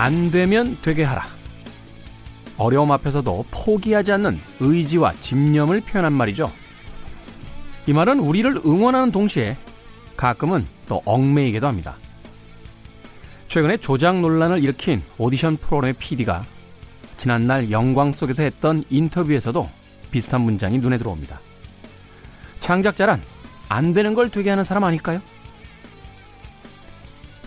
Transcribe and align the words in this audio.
안 0.00 0.30
되면 0.30 0.78
되게 0.80 1.04
하라. 1.04 1.26
어려움 2.56 2.90
앞에서도 2.90 3.44
포기하지 3.50 4.12
않는 4.12 4.40
의지와 4.58 5.12
집념을 5.20 5.82
표현한 5.82 6.14
말이죠. 6.14 6.50
이 7.86 7.92
말은 7.92 8.18
우리를 8.18 8.62
응원하는 8.64 9.10
동시에 9.10 9.58
가끔은 10.16 10.66
또 10.88 11.02
얽매이기도 11.04 11.66
합니다. 11.66 11.96
최근에 13.48 13.76
조작 13.76 14.18
논란을 14.20 14.64
일으킨 14.64 15.02
오디션 15.18 15.58
프로그램의 15.58 15.92
PD가 15.98 16.46
지난날 17.18 17.70
영광 17.70 18.14
속에서 18.14 18.42
했던 18.42 18.82
인터뷰에서도 18.88 19.68
비슷한 20.10 20.40
문장이 20.40 20.78
눈에 20.78 20.96
들어옵니다. 20.96 21.38
창작자란 22.58 23.20
안 23.68 23.92
되는 23.92 24.14
걸 24.14 24.30
되게 24.30 24.48
하는 24.48 24.64
사람 24.64 24.84
아닐까요? 24.84 25.20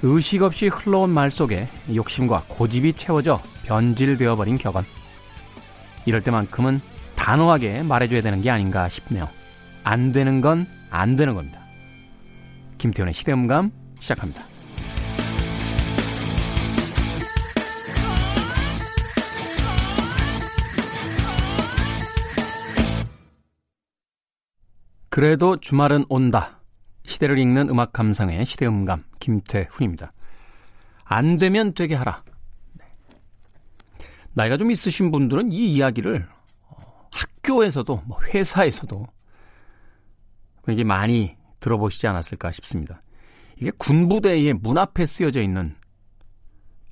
의식 0.04 0.44
없이 0.44 0.68
흘러온 0.68 1.10
말 1.10 1.32
속에 1.32 1.68
욕심과 1.94 2.44
고집이 2.48 2.94
채워져 2.94 3.42
변질되어 3.64 4.36
버린 4.36 4.58
격언. 4.58 4.86
이럴 6.06 6.22
때만큼은 6.22 6.80
단호하게 7.16 7.84
말해줘야 7.84 8.22
되는 8.22 8.42
게 8.42 8.52
아닌가 8.52 8.88
싶네요. 8.88 9.28
안 9.84 10.12
되는 10.12 10.40
건 10.40 10.68
안 10.94 11.16
되는 11.16 11.34
겁니다. 11.34 11.60
김태훈의 12.78 13.16
시대음감 13.16 13.72
시작합니다. 14.00 14.46
그래도 25.10 25.58
주말은 25.58 26.06
온다. 26.10 26.63
시대를 27.06 27.38
읽는 27.38 27.70
음악 27.70 27.94
감상의 27.94 28.46
시대음감 28.46 29.04
김태훈입니다. 29.20 30.12
안 31.04 31.38
되면 31.38 31.74
되게 31.74 31.96
하라. 31.96 32.24
네. 32.74 32.86
나이가 34.34 34.58
좀 34.58 34.72
있으신 34.72 35.12
분들은 35.12 35.52
이 35.52 35.74
이야기를 35.74 36.28
어, 36.70 37.10
학교에서도 37.12 38.04
뭐 38.06 38.22
회사에서도 38.24 39.06
굉장히 40.66 40.86
많이 40.86 41.36
들어보시지 41.60 42.08
않았을까 42.08 42.52
싶습니다. 42.52 43.02
이게 43.58 43.72
군부대의 43.72 44.54
문 44.54 44.78
앞에 44.78 45.06
쓰여져 45.06 45.42
있는 45.42 45.76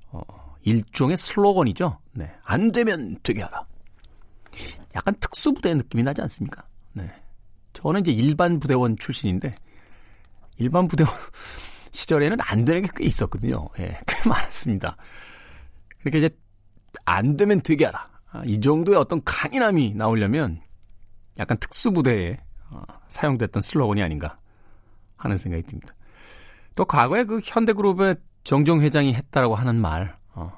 어, 0.08 0.22
일종의 0.62 1.18
슬로건이죠. 1.18 2.00
네. 2.14 2.32
안 2.44 2.72
되면 2.72 3.18
되게 3.24 3.42
하라. 3.42 3.64
약간 4.96 5.16
특수부대 5.16 5.74
느낌이 5.74 6.04
나지 6.04 6.22
않습니까? 6.22 6.64
네. 6.94 7.10
저는 7.74 8.02
이제 8.02 8.12
일반 8.12 8.60
부대원 8.60 8.98
출신인데 8.98 9.56
일반 10.58 10.88
부대원 10.88 11.12
시절에는 11.92 12.38
안 12.42 12.64
되는 12.66 12.82
게 12.84 12.90
꽤 12.96 13.06
있었거든요. 13.06 13.68
예, 13.80 14.00
꽤 14.08 14.16
많았습니다. 14.30 14.96
그렇게 16.00 16.20
이제 16.20 16.30
안 17.06 17.38
되면 17.38 17.62
되게 17.62 17.86
하라. 17.86 18.06
아, 18.32 18.42
이 18.46 18.60
정도의 18.60 18.98
어떤 18.98 19.22
강인함이 19.24 19.94
나오려면 19.96 20.62
약간 21.40 21.58
특수부대에 21.58 22.38
어, 22.70 22.82
사용됐던 23.10 23.62
슬로건이 23.62 24.02
아닌가 24.02 24.38
하는 25.18 25.38
생각이 25.38 25.64
듭니다. 25.64 25.94
또 26.76 26.86
과거에 26.86 27.24
그 27.26 27.40
현대그룹의 27.44 28.16
정정 28.44 28.82
회장이 28.82 29.14
했다라고 29.14 29.56
하는 29.56 29.76
말, 29.82 30.16
어, 30.34 30.52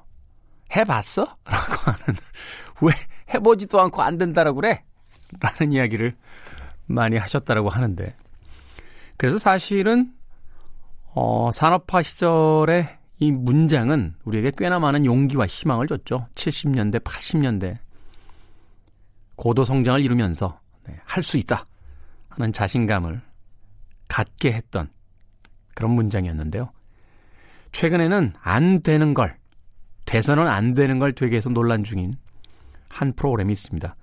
해봤어? 0.75 1.23
라고 1.45 1.91
하는, 1.91 2.15
왜 2.81 2.91
해보지도 3.33 3.81
않고 3.81 4.01
안 4.03 4.17
된다라고 4.17 4.61
그래? 4.61 4.83
라는 5.39 5.71
이야기를 5.71 6.15
많이 6.85 7.17
하셨다라고 7.17 7.69
하는데 7.69 8.15
그래서 9.17 9.37
사실은 9.37 10.13
어, 11.15 11.51
산업화 11.51 12.01
시절에 12.01 12.97
이 13.19 13.31
문장은 13.31 14.15
우리에게 14.25 14.51
꽤나 14.57 14.79
많은 14.79 15.05
용기와 15.05 15.45
희망을 15.45 15.87
줬죠. 15.87 16.27
70년대, 16.35 17.03
80년대 17.03 17.77
고도 19.35 19.63
성장을 19.63 20.01
이루면서 20.01 20.59
네, 20.87 20.99
할수 21.05 21.37
있다 21.37 21.65
하는 22.29 22.51
자신감을 22.51 23.21
갖게 24.07 24.51
했던 24.53 24.89
그런 25.75 25.91
문장이었는데요. 25.91 26.71
최근에는 27.71 28.33
안 28.41 28.81
되는 28.81 29.13
걸, 29.13 29.37
돼서는 30.05 30.47
안 30.47 30.73
되는 30.73 30.99
걸 30.99 31.11
되게 31.11 31.37
해서 31.37 31.49
논란 31.49 31.83
중인 31.83 32.15
한 32.89 33.13
프로그램이 33.13 33.51
있습니다. 33.51 33.95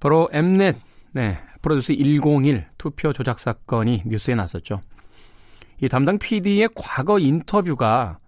바로 0.00 0.28
엠넷, 0.32 0.76
네, 1.12 1.38
프로듀스 1.64 1.94
101 1.94 2.66
투표 2.76 3.14
조작 3.14 3.38
사건이 3.38 4.02
뉴스에 4.04 4.34
났었죠. 4.34 4.82
이 5.80 5.88
담당 5.88 6.18
PD의 6.18 6.68
과거 6.74 7.18
인터뷰가 7.18 8.18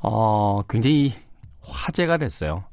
어, 0.00 0.60
굉장히 0.68 1.14
화제가 1.60 2.16
됐어요. 2.16 2.64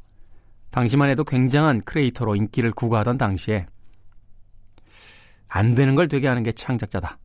당시만 0.72 1.10
해도 1.10 1.24
굉장한 1.24 1.82
크리에이터로 1.82 2.36
인기를 2.36 2.72
구가하던 2.72 3.20
당시에 3.20 3.68
안 5.48 5.76
되는 5.76 5.94
걸 5.94 6.08
되게 6.08 6.28
하는 6.28 6.42
게 6.42 6.52
창작자다. 6.52 7.20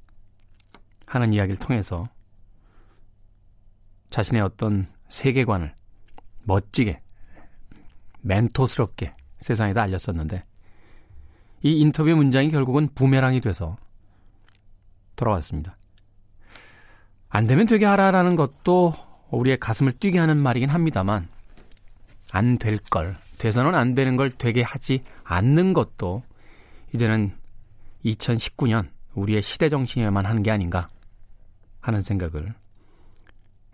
하는 1.07 1.33
이야기를 1.33 1.57
통해서 1.57 2.07
자신의 4.11 4.43
어떤 4.43 4.87
세계관을 5.09 5.75
멋지게 6.45 7.01
멘토스럽게 8.21 9.15
세상에다 9.39 9.81
알렸었는데 9.81 10.43
이 11.63 11.79
인터뷰 11.79 12.11
문장이 12.15 12.51
결국은 12.51 12.89
부메랑이 12.95 13.41
돼서 13.41 13.77
돌아왔습니다. 15.17 15.77
안 17.29 17.47
되면 17.47 17.67
되게 17.67 17.85
하라라는 17.87 18.37
것도 18.37 18.95
우리의 19.31 19.59
가슴을 19.59 19.93
뛰게 19.93 20.19
하는 20.19 20.37
말이긴 20.37 20.69
합니다만 20.69 21.29
안 22.33 22.57
될 22.59 22.79
걸, 22.79 23.15
돼서는 23.39 23.75
안 23.75 23.95
되는 23.95 24.17
걸 24.17 24.31
되게 24.31 24.63
하지 24.63 25.03
않는 25.25 25.75
것도 25.75 26.23
이제는 26.95 27.37
2019년 28.05 28.89
우리의 29.15 29.43
시대 29.43 29.69
정신에만 29.69 30.27
하는 30.27 30.43
게 30.43 30.51
아닌가 30.51 30.89
하는 31.81 32.01
생각을 32.01 32.55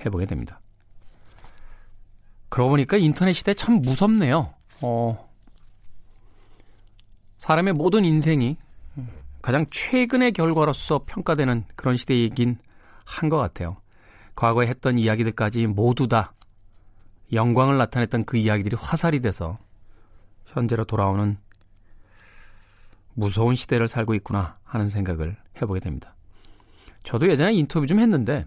해보게 0.05 0.27
됩니다. 0.27 0.61
그러고 2.49 2.71
보니까 2.71 2.97
인터넷 2.97 3.33
시대 3.33 3.55
참 3.55 3.81
무섭네요. 3.81 4.55
어, 4.81 5.28
사람의 7.39 7.73
모든 7.75 8.05
인생이 8.05 8.57
가장 9.43 9.67
최근의 9.71 10.33
결과로서 10.33 11.05
평가되는 11.07 11.65
그런 11.77 11.97
시대이긴 11.97 12.59
한 13.05 13.31
것 13.31 13.39
같아요. 13.39 13.77
과거에 14.35 14.67
했던 14.67 14.99
이야기들까지 14.99 15.67
모두 15.67 16.07
다 16.09 16.33
영광을 17.33 17.79
나타냈던 17.79 18.25
그 18.25 18.37
이야기들이 18.37 18.77
화살이 18.79 19.21
돼서 19.21 19.59
현재로 20.47 20.85
돌아오는 20.85 21.39
무서운 23.15 23.55
시대를 23.55 23.89
살고 23.89 24.15
있구나 24.15 24.59
하는 24.65 24.89
생각을 24.89 25.37
해보게 25.61 25.81
됩니다. 25.81 26.15
저도 27.03 27.29
예전에 27.29 27.53
인터뷰 27.55 27.87
좀 27.87 27.99
했는데 28.01 28.45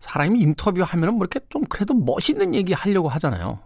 사람이 0.00 0.40
인터뷰 0.40 0.82
하면은 0.82 1.14
뭐 1.14 1.24
이렇게 1.24 1.40
좀 1.48 1.64
그래도 1.64 1.94
멋있는 1.94 2.54
얘기 2.54 2.72
하려고 2.72 3.08
하잖아요. 3.08 3.60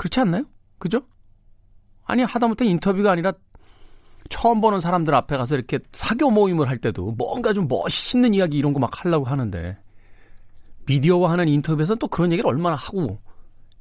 그렇지 0.00 0.18
않나요? 0.20 0.44
그죠? 0.78 1.02
아니 2.04 2.22
하다못해 2.22 2.64
인터뷰가 2.64 3.12
아니라 3.12 3.34
처음 4.30 4.62
보는 4.62 4.80
사람들 4.80 5.14
앞에 5.14 5.36
가서 5.36 5.56
이렇게 5.56 5.78
사교 5.92 6.30
모임을 6.30 6.70
할 6.70 6.78
때도 6.78 7.12
뭔가 7.12 7.52
좀 7.52 7.68
멋있는 7.68 8.32
이야기 8.32 8.56
이런 8.56 8.72
거 8.72 8.80
막 8.80 9.04
하려고 9.04 9.26
하는데 9.26 9.76
미디어와 10.86 11.32
하는 11.32 11.48
인터뷰에서는 11.48 11.98
또 11.98 12.08
그런 12.08 12.32
얘기를 12.32 12.48
얼마나 12.48 12.76
하고 12.76 13.20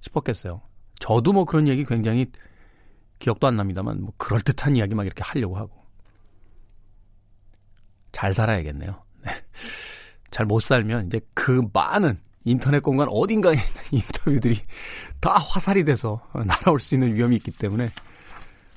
싶었겠어요. 0.02 0.62
저도 1.00 1.32
뭐 1.32 1.46
그런 1.46 1.70
얘기 1.70 1.86
굉장히 1.86 2.26
기억도 3.20 3.48
안 3.48 3.56
납니다만 3.56 4.02
뭐 4.02 4.14
그럴 4.18 4.42
듯한 4.42 4.76
이야기 4.76 4.96
막 4.96 5.06
이렇게 5.06 5.24
하려고 5.24 5.56
하고 5.56 5.86
잘 8.12 8.34
살아야겠네요. 8.34 9.04
네. 9.24 9.32
잘 10.32 10.46
못 10.46 10.62
살면 10.62 11.06
이제 11.08 11.22
그 11.34 11.62
많은 11.72 12.20
인터넷 12.46 12.82
공간 12.82 13.08
어딘가에 13.10 13.54
있는 13.54 13.68
인터뷰들이 13.92 14.62
다 15.20 15.34
화살이 15.34 15.84
돼서 15.84 16.22
날아올 16.34 16.80
수 16.80 16.96
있는 16.96 17.14
위험이 17.14 17.36
있기 17.38 17.52
때문에 17.52 17.92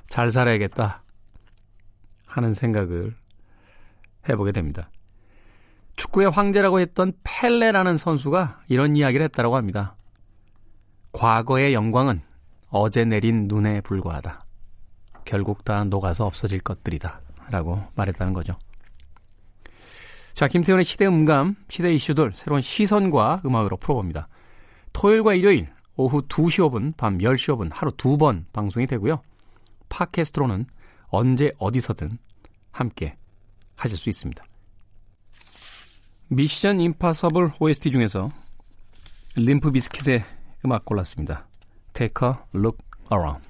잘 0.09 0.31
살아야겠다 0.31 1.03
하는 2.27 2.53
생각을 2.53 3.15
해보게 4.29 4.53
됩니다. 4.53 4.91
축구의 5.97 6.31
황제라고 6.31 6.81
했던 6.81 7.13
펠레라는 7.23 7.97
선수가 7.97 8.63
이런 8.69 8.97
이야기를 8.97 9.25
했다고 9.25 9.57
합니다. 9.57 9.95
과거의 11.13 11.75
영광은 11.75 12.23
어제 12.71 13.05
내린 13.05 13.49
눈에 13.49 13.83
불과하다. 13.83 14.41
결국 15.25 15.65
다 15.65 15.85
녹아서 15.85 16.27
없어질 16.27 16.61
것들이다. 16.61 17.21
라고 17.51 17.83
말했다는 17.95 18.33
거죠. 18.33 18.57
자, 20.35 20.49
김태훈의 20.49 20.85
시대 20.85 21.07
음감, 21.07 21.57
시대 21.69 21.93
이슈들 21.95 22.33
새로운 22.35 22.63
시선과 22.63 23.43
음악으로 23.45 23.77
풀어봅니다. 23.77 24.29
토요일과 24.93 25.35
일요일 25.35 25.69
오후 25.97 26.23
2시 26.23 26.69
5분, 26.71 26.97
밤 26.97 27.19
10시 27.19 27.55
5분 27.55 27.71
하루 27.73 27.93
두 27.93 28.17
번 28.17 28.47
방송이 28.53 28.87
되고요. 28.87 29.23
팟캐스트로는 29.89 30.67
언제 31.09 31.53
어디서든 31.59 32.19
함께 32.71 33.17
하실 33.77 33.99
수 33.99 34.09
있습니다. 34.09 34.43
미션 36.29 36.81
임파서블 36.81 37.53
OST 37.59 37.91
중에서 37.91 38.31
림프 39.37 39.71
비스킷의 39.71 40.25
음악 40.65 40.87
골랐습니다. 40.87 41.47
Take 41.93 42.27
a 42.27 42.35
look 42.57 42.79
around. 43.13 43.47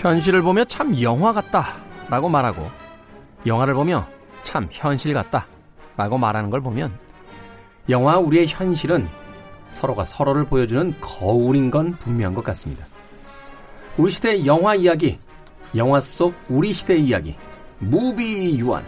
현실을 0.00 0.40
보며 0.40 0.64
참 0.64 0.98
영화 1.02 1.30
같다 1.30 1.66
라고 2.08 2.26
말하고 2.26 2.70
영화를 3.44 3.74
보며 3.74 4.08
참 4.42 4.66
현실 4.70 5.12
같다 5.12 5.46
라고 5.94 6.16
말하는 6.16 6.48
걸 6.48 6.62
보면 6.62 6.98
영화 7.90 8.16
우리의 8.16 8.46
현실은 8.46 9.06
서로가 9.72 10.06
서로를 10.06 10.46
보여주는 10.46 10.94
거울인 11.02 11.70
건 11.70 11.92
분명한 11.98 12.34
것 12.34 12.42
같습니다. 12.44 12.86
우리 13.98 14.10
시대의 14.10 14.46
영화 14.46 14.74
이야기, 14.74 15.18
영화 15.76 16.00
속 16.00 16.34
우리 16.48 16.72
시대의 16.72 17.04
이야기, 17.04 17.36
무비유환 17.78 18.82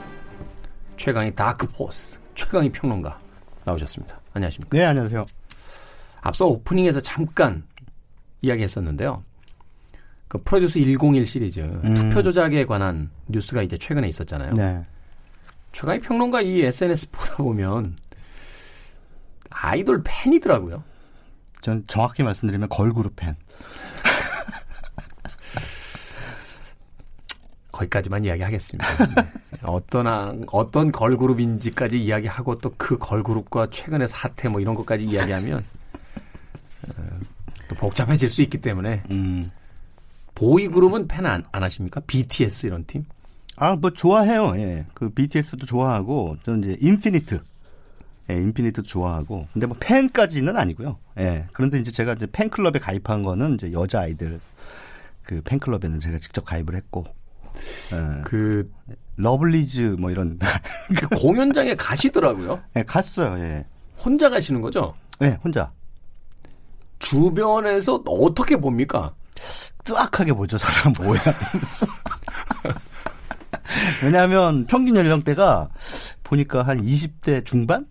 최강의 0.97 1.35
dark 1.35 1.67
force, 1.69 2.19
최광희 2.35 2.71
평론가 2.73 3.21
나오셨습니다. 3.65 4.19
안녕하십니까? 4.33 4.79
네, 4.79 4.85
안녕하세요. 4.87 5.27
앞서 6.23 6.47
오프닝에서 6.47 7.01
잠깐 7.01 7.65
이야기했었는데요. 8.41 9.23
그 10.33 10.43
프로듀스 10.45 10.79
101 10.79 11.27
시리즈 11.27 11.61
음. 11.61 11.95
투표 11.95 12.23
조작에 12.23 12.65
관한 12.65 13.11
뉴스가 13.29 13.61
이제 13.61 13.77
최근에 13.77 14.09
있었잖아요. 14.09 14.55
네. 14.55 14.83
최강의 15.73 16.01
평론가 16.01 16.41
이 16.41 16.63
SNS 16.63 17.11
보다 17.11 17.37
보면 17.37 17.99
아이돌 19.51 20.01
팬이더라고요. 20.03 20.83
전 21.61 21.85
정확히 21.87 22.23
말씀드리면 22.23 22.71
걸그룹 22.71 23.15
팬. 23.15 23.37
거기까지만 27.71 28.25
이야기하겠습니다. 28.25 29.07
네. 29.15 29.33
어떤 29.65 30.47
어떤 30.51 30.93
걸그룹인지까지 30.93 32.03
이야기하고 32.03 32.57
또 32.57 32.73
그 32.79 32.97
걸그룹과 32.97 33.67
최근의 33.71 34.09
사태 34.09 34.49
뭐 34.49 34.63
이런 34.63 34.75
것까지 34.75 35.05
이야기하면 35.05 35.63
어, 36.89 36.93
또 37.69 37.75
복잡해질 37.75 38.31
수 38.31 38.41
있기 38.41 38.63
때문에 38.63 39.03
음. 39.11 39.51
보이 40.35 40.69
그룹은 40.69 41.09
팬 41.09 41.27
안 41.27 41.45
안 41.53 41.63
하십니까? 41.63 42.01
BTS 42.07 42.67
이런 42.67 42.85
팀? 42.87 43.05
아, 43.57 43.77
뭐 43.77 43.91
좋아해요. 43.91 44.55
예. 44.57 44.87
그 44.95 45.11
BTS도 45.11 45.67
좋아하고 45.67 46.37
저는 46.45 46.65
이제 46.65 46.79
인피니트. 46.81 47.41
예, 48.31 48.35
인피니트도 48.37 48.87
좋아하고. 48.87 49.47
근데 49.53 49.67
뭐 49.67 49.77
팬까지는 49.79 50.57
아니고요. 50.57 50.97
예. 51.19 51.47
그런데 51.53 51.79
이제 51.79 51.91
제가 51.91 52.15
이제 52.15 52.27
팬클럽에 52.33 52.79
가입한 52.79 53.23
거는 53.23 53.55
이제 53.55 53.73
여자 53.73 54.01
아이들 54.01 54.41
그 55.25 55.41
팬클럽에는 55.45 56.01
제가 56.01 56.19
직접 56.19 56.45
가입을 56.45 56.75
했고. 56.77 57.05
예. 57.93 58.23
그 58.25 58.71
러블리즈 59.17 59.97
뭐 59.99 60.11
이런 60.11 60.39
그 60.99 61.09
공연장에 61.21 61.75
가시더라고요. 61.75 62.61
예, 62.77 62.83
갔어요. 62.85 63.39
예. 63.45 63.67
혼자 64.03 64.31
가시는 64.31 64.63
거죠? 64.63 64.95
네, 65.21 65.39
혼자. 65.45 65.71
주변에서 66.99 68.03
어떻게 68.07 68.57
봅니까? 68.57 69.15
뚜악하게 69.85 70.33
보죠, 70.35 70.59
사람 70.59 70.93
뭐야. 71.01 71.21
왜냐하면 74.03 74.67
평균 74.67 74.97
연령대가 74.97 75.69
보니까 76.25 76.63
한 76.63 76.85
20대 76.85 77.45
중반? 77.45 77.87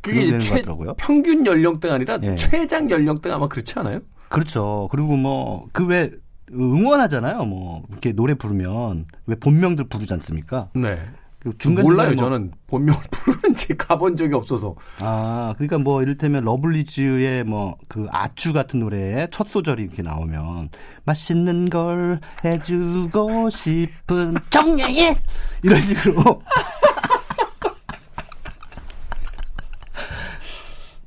그게 0.00 0.38
최, 0.38 0.62
평균 0.98 1.46
연령대가 1.46 1.94
아니라 1.94 2.18
예. 2.22 2.36
최장 2.36 2.90
연령대가 2.90 3.36
아마 3.36 3.48
그렇지 3.48 3.72
않아요? 3.78 4.00
그렇죠. 4.28 4.88
그리고 4.90 5.16
뭐 5.16 5.66
그 5.72 5.84
왜 5.86 6.10
응원하잖아요. 6.52 7.44
뭐 7.46 7.82
이렇게 7.90 8.12
노래 8.12 8.34
부르면 8.34 9.06
왜 9.26 9.34
본명들 9.34 9.88
부르지 9.88 10.12
않습니까? 10.12 10.68
네. 10.74 10.98
그 11.44 11.52
중간 11.58 11.84
몰라요. 11.84 12.08
뭐, 12.08 12.16
저는 12.16 12.52
본명을 12.66 13.00
부르는지 13.10 13.76
가본 13.76 14.16
적이 14.16 14.34
없어서. 14.34 14.74
아, 14.98 15.52
그러니까 15.58 15.78
뭐 15.78 16.02
이를테면 16.02 16.44
러블리즈의 16.44 17.44
뭐 17.44 17.76
그 17.88 18.06
아추 18.10 18.52
같은 18.52 18.80
노래에 18.80 19.28
첫 19.30 19.48
소절이 19.48 19.82
이렇게 19.84 20.02
나오면 20.02 20.70
맛있는 21.04 21.68
걸 21.70 22.20
해주고 22.44 23.50
싶은 23.50 24.36
정예예 24.50 25.14
이런 25.62 25.80
식으로 25.80 26.42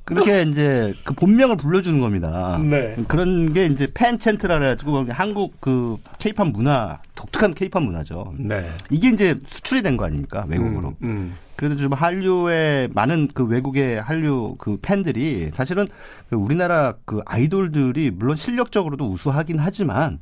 그렇게 0.08 0.44
이제 0.44 0.94
그 1.04 1.14
본명을 1.14 1.58
불러주는 1.58 2.00
겁니다. 2.00 2.58
네. 2.64 2.96
그런 3.10 3.52
게 3.52 3.66
이제 3.66 3.88
팬 3.94 4.18
챈트라 4.18 4.62
해가지고 4.64 5.06
한국 5.10 5.60
그 5.60 5.98
케이팝 6.18 6.48
문화 6.52 7.00
독특한 7.14 7.54
케이팝 7.54 7.84
문화죠. 7.84 8.34
네. 8.40 8.70
이게 8.90 9.10
이제 9.10 9.38
수출이 9.48 9.84
된 9.84 9.98
거 9.98 10.06
아닙니까 10.06 10.46
외국으로. 10.48 10.90
음, 10.90 10.96
음. 11.04 11.36
그래도 11.58 11.76
좀 11.76 11.92
한류의 11.92 12.90
많은 12.94 13.28
그 13.34 13.44
외국의 13.44 14.00
한류 14.02 14.56
그 14.60 14.78
팬들이 14.82 15.50
사실은 15.54 15.88
그 16.30 16.38
우리나라 16.38 16.94
그 17.04 17.22
아이돌들이 17.26 18.12
물론 18.12 18.38
실력적으로도 18.38 19.12
우수하긴 19.12 19.60
하지만 19.60 20.20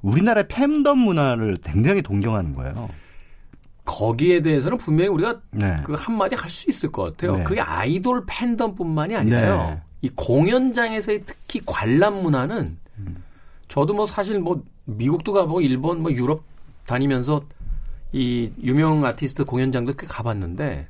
우리나라의 0.00 0.46
팬덤 0.48 1.00
문화를 1.00 1.58
굉장히 1.62 2.00
동경하는 2.00 2.54
거예요. 2.54 2.88
거기에 3.98 4.42
대해서는 4.42 4.78
분명히 4.78 5.10
우리가 5.10 5.40
네. 5.50 5.80
그 5.84 5.94
한마디 5.94 6.36
할 6.36 6.48
수 6.48 6.70
있을 6.70 6.92
것 6.92 7.02
같아요. 7.02 7.38
네. 7.38 7.44
그게 7.44 7.60
아이돌 7.60 8.24
팬덤뿐만이 8.26 9.16
아니라요. 9.16 9.70
네. 9.70 9.82
이 10.02 10.08
공연장에서의 10.14 11.22
특히 11.26 11.60
관람 11.66 12.22
문화는 12.22 12.78
음. 12.98 13.22
저도 13.66 13.94
뭐 13.94 14.06
사실 14.06 14.38
뭐 14.38 14.62
미국도 14.84 15.32
가보고 15.32 15.60
일본 15.60 16.02
뭐 16.02 16.12
유럽 16.12 16.42
다니면서 16.86 17.42
이 18.12 18.50
유명 18.62 19.04
아티스트 19.04 19.44
공연장도 19.44 19.94
꽤 19.94 20.06
가봤는데 20.06 20.86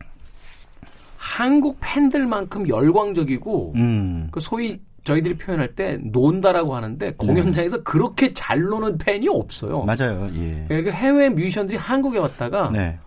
한국 1.16 1.78
팬들만큼 1.80 2.68
열광적이고 2.68 3.72
음. 3.74 4.28
그 4.30 4.38
소위 4.38 4.80
저희들이 5.04 5.38
표현할 5.38 5.74
때 5.74 5.98
논다라고 6.02 6.74
하는데 6.74 7.12
공연장에서 7.14 7.78
네. 7.78 7.82
그렇게 7.82 8.32
잘 8.34 8.60
노는 8.60 8.98
팬이 8.98 9.28
없어요. 9.28 9.84
맞아요. 9.84 10.30
예. 10.34 10.64
그러니까 10.68 10.92
해외 10.92 11.28
뮤지션들이 11.28 11.78
한국에 11.78 12.18
왔다가 12.18 12.70
네. 12.70 12.98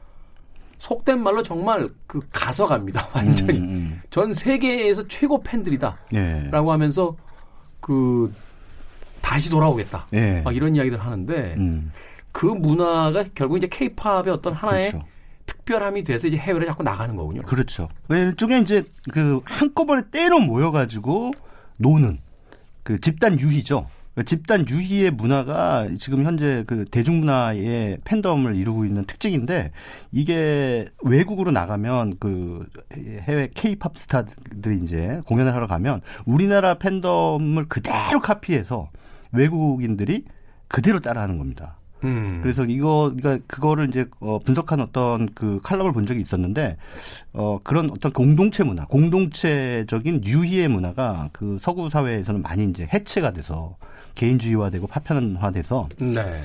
속된 0.80 1.22
말로 1.22 1.44
정말 1.44 1.90
그 2.08 2.22
가서 2.32 2.66
갑니다. 2.66 3.08
완전히 3.14 3.60
음, 3.60 3.64
음. 3.64 3.70
음. 3.70 4.02
전 4.10 4.34
세계에서 4.34 5.08
최고 5.08 5.44
팬들이다라고 5.44 6.02
네. 6.12 6.50
하면서 6.52 7.16
그 7.80 8.34
다시 9.22 9.50
돌아오겠다. 9.50 10.08
네. 10.10 10.42
막 10.42 10.56
이런 10.56 10.76
이야기들 10.76 11.00
하는데 11.00 11.56
음. 11.58 11.92
그 12.32 12.46
문화가 12.48 13.26
결국 13.36 13.58
이제 13.58 13.68
케이팝의 13.68 14.30
어떤 14.30 14.54
하나의 14.54 14.92
그렇죠. 14.92 15.08
특별함이 15.46 16.04
돼서 16.04 16.28
이제 16.28 16.38
해외로 16.38 16.66
자꾸 16.66 16.82
나가는 16.82 17.16
거군요. 17.16 17.44
그렇죠. 17.44 17.90
일종의 18.10 18.64
이제 18.64 18.84
그 19.12 19.42
한꺼번에 19.46 20.04
때로 20.12 20.40
모여가지고 20.40 21.34
노는 21.82 22.20
그 22.84 23.00
집단 23.00 23.40
유희죠. 23.40 23.88
그 24.14 24.26
집단 24.26 24.68
유희의 24.68 25.12
문화가 25.12 25.88
지금 25.98 26.26
현재 26.26 26.66
그 26.68 26.84
대중문화의 26.86 28.00
팬덤을 28.04 28.56
이루고 28.56 28.86
있는 28.86 29.06
특징인데 29.06 29.72
이게 30.12 30.90
외국으로 31.04 31.52
나가면 31.52 32.18
그 32.20 32.68
해외 33.22 33.48
케이팝 33.54 33.98
스타들이 33.98 34.84
이제 34.84 35.22
공연을 35.28 35.56
하러 35.56 35.68
가면 35.68 36.02
우리나라 36.26 36.74
팬덤을 36.74 37.70
그대로 37.70 38.20
카피해서 38.22 38.90
외국인들이 39.32 40.26
그대로 40.68 41.00
따라하는 41.00 41.38
겁니다. 41.38 41.78
음. 42.04 42.40
그래서 42.42 42.66
이거 42.66 43.14
그러니까 43.16 43.44
그거를 43.48 43.90
이제 43.90 44.06
어 44.20 44.40
분석한 44.40 44.80
어떤 44.80 45.34
그 45.34 45.60
칼럼을 45.64 45.92
본 45.92 46.06
적이 46.06 46.22
있었는데 46.22 46.78
어 47.34 47.60
그런 47.64 47.90
어떤 47.92 48.12
공동체 48.12 48.64
문화, 48.64 48.86
공동체적인 48.86 50.24
유희의 50.26 50.68
문화가 50.68 51.30
그 51.34 51.58
서구 51.62 51.90
사회에서는 51.90 52.42
많이 52.42 52.66
이제 52.66 52.88
해체가 52.92 53.32
돼서 53.32 53.78
개인주의화되고 54.16 54.88
파편화돼서 54.88 55.90
네. 56.00 56.42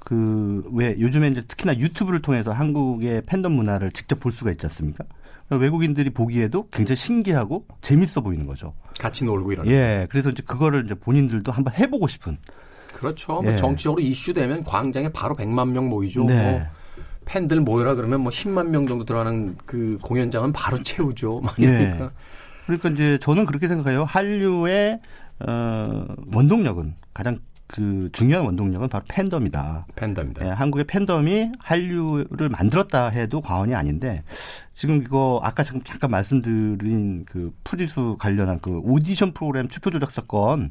그왜 0.00 0.96
요즘에 1.00 1.28
이제 1.28 1.42
특히나 1.42 1.78
유튜브를 1.78 2.20
통해서 2.20 2.52
한국의 2.52 3.22
팬덤 3.26 3.52
문화를 3.52 3.90
직접 3.92 4.20
볼 4.20 4.32
수가 4.32 4.50
있지 4.50 4.66
않습니까? 4.66 5.04
외국인들이 5.50 6.10
보기에도 6.10 6.68
굉장히 6.68 6.96
신기하고 6.96 7.66
재밌어 7.80 8.20
보이는 8.20 8.46
거죠. 8.46 8.74
같이 8.98 9.24
놀고 9.24 9.52
이런. 9.52 9.66
예, 9.66 10.06
그래서 10.10 10.30
이제 10.30 10.42
그거를 10.42 10.84
이제 10.84 10.94
본인들도 10.94 11.52
한번 11.52 11.74
해보고 11.74 12.08
싶은. 12.08 12.38
그렇죠. 12.94 13.32
뭐 13.34 13.42
예. 13.44 13.48
뭐 13.48 13.56
정치적으로 13.56 14.00
이슈되면 14.00 14.64
광장에 14.64 15.10
바로 15.10 15.36
100만 15.36 15.70
명 15.70 15.88
모이죠. 15.88 16.24
네. 16.24 16.50
뭐 16.50 16.62
팬들 17.26 17.60
모여라 17.60 17.94
그러면 17.94 18.20
뭐 18.20 18.30
10만 18.30 18.68
명 18.68 18.86
정도 18.86 19.04
들어가는 19.04 19.56
그 19.66 19.98
공연장은 20.02 20.52
바로 20.52 20.82
채우죠. 20.82 21.40
막 21.44 21.56
예. 21.60 21.64
이러니까. 21.64 22.04
예. 22.06 22.10
그러니까 22.66 22.88
이제 22.90 23.18
저는 23.18 23.44
그렇게 23.44 23.68
생각해요. 23.68 24.04
한류의 24.04 25.00
어, 25.40 26.06
원동력은 26.32 26.94
가장 27.12 27.40
그 27.66 28.08
중요한 28.12 28.44
원동력은 28.46 28.88
바로 28.88 29.04
팬덤이다. 29.08 29.86
팬덤이다. 29.96 30.46
예, 30.46 30.50
한국의 30.50 30.84
팬덤이 30.84 31.52
한류를 31.58 32.48
만들었다 32.48 33.08
해도 33.08 33.40
과언이 33.40 33.74
아닌데 33.74 34.22
지금 34.72 35.02
이거 35.02 35.40
아까 35.42 35.62
지금 35.62 35.82
잠깐 35.82 36.10
말씀드린 36.10 37.24
그 37.24 37.52
프리수 37.64 38.16
관련한 38.18 38.60
그 38.60 38.80
오디션 38.84 39.32
프로그램 39.32 39.66
투표 39.66 39.90
조작 39.90 40.12
사건의 40.12 40.70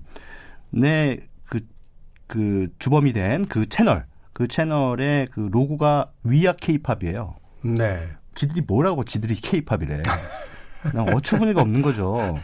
그, 2.27 2.38
그 2.38 2.68
주범이 2.80 3.13
된 3.13 3.46
그 3.48 3.68
채널 3.70 4.06
그 4.34 4.48
채널의 4.48 5.27
그 5.32 5.50
로고가 5.51 6.12
위아 6.24 6.53
케이팝이에요. 6.53 7.36
네. 7.63 8.08
지들이 8.36 8.62
뭐라고 8.62 9.03
지들이 9.03 9.36
케이팝이래. 9.36 10.01
그냥 10.82 11.08
어처구니가 11.15 11.62
없는 11.62 11.82
거죠. 11.82 12.38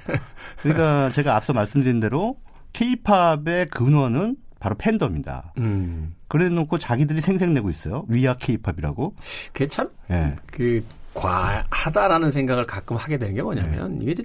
그러니까 0.61 1.11
제가 1.11 1.35
앞서 1.35 1.51
말씀드린 1.51 1.99
대로 1.99 2.37
케이팝의 2.73 3.69
근원은 3.71 4.37
바로 4.59 4.75
팬덤이다. 4.77 5.53
음. 5.57 6.15
그래 6.27 6.47
놓고 6.49 6.77
자기들이 6.77 7.21
생색내고 7.21 7.69
있어요. 7.71 8.05
위아 8.07 8.35
케이팝이라고. 8.35 9.15
그게 9.51 9.67
참, 9.67 9.89
네. 10.07 10.35
그, 10.45 10.83
과하다라는 11.15 12.29
생각을 12.29 12.65
가끔 12.65 12.95
하게 12.97 13.17
되는 13.17 13.33
게 13.33 13.41
뭐냐면, 13.41 13.97
네. 13.97 14.03
이게 14.03 14.11
이제, 14.11 14.23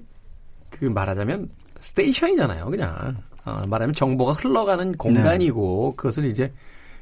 그 0.70 0.84
말하자면, 0.84 1.48
스테이션이잖아요, 1.80 2.66
그냥. 2.66 3.16
어, 3.44 3.62
말하면 3.66 3.94
정보가 3.94 4.32
흘러가는 4.32 4.96
공간이고, 4.96 5.92
네. 5.92 5.96
그것을 5.96 6.24
이제, 6.24 6.52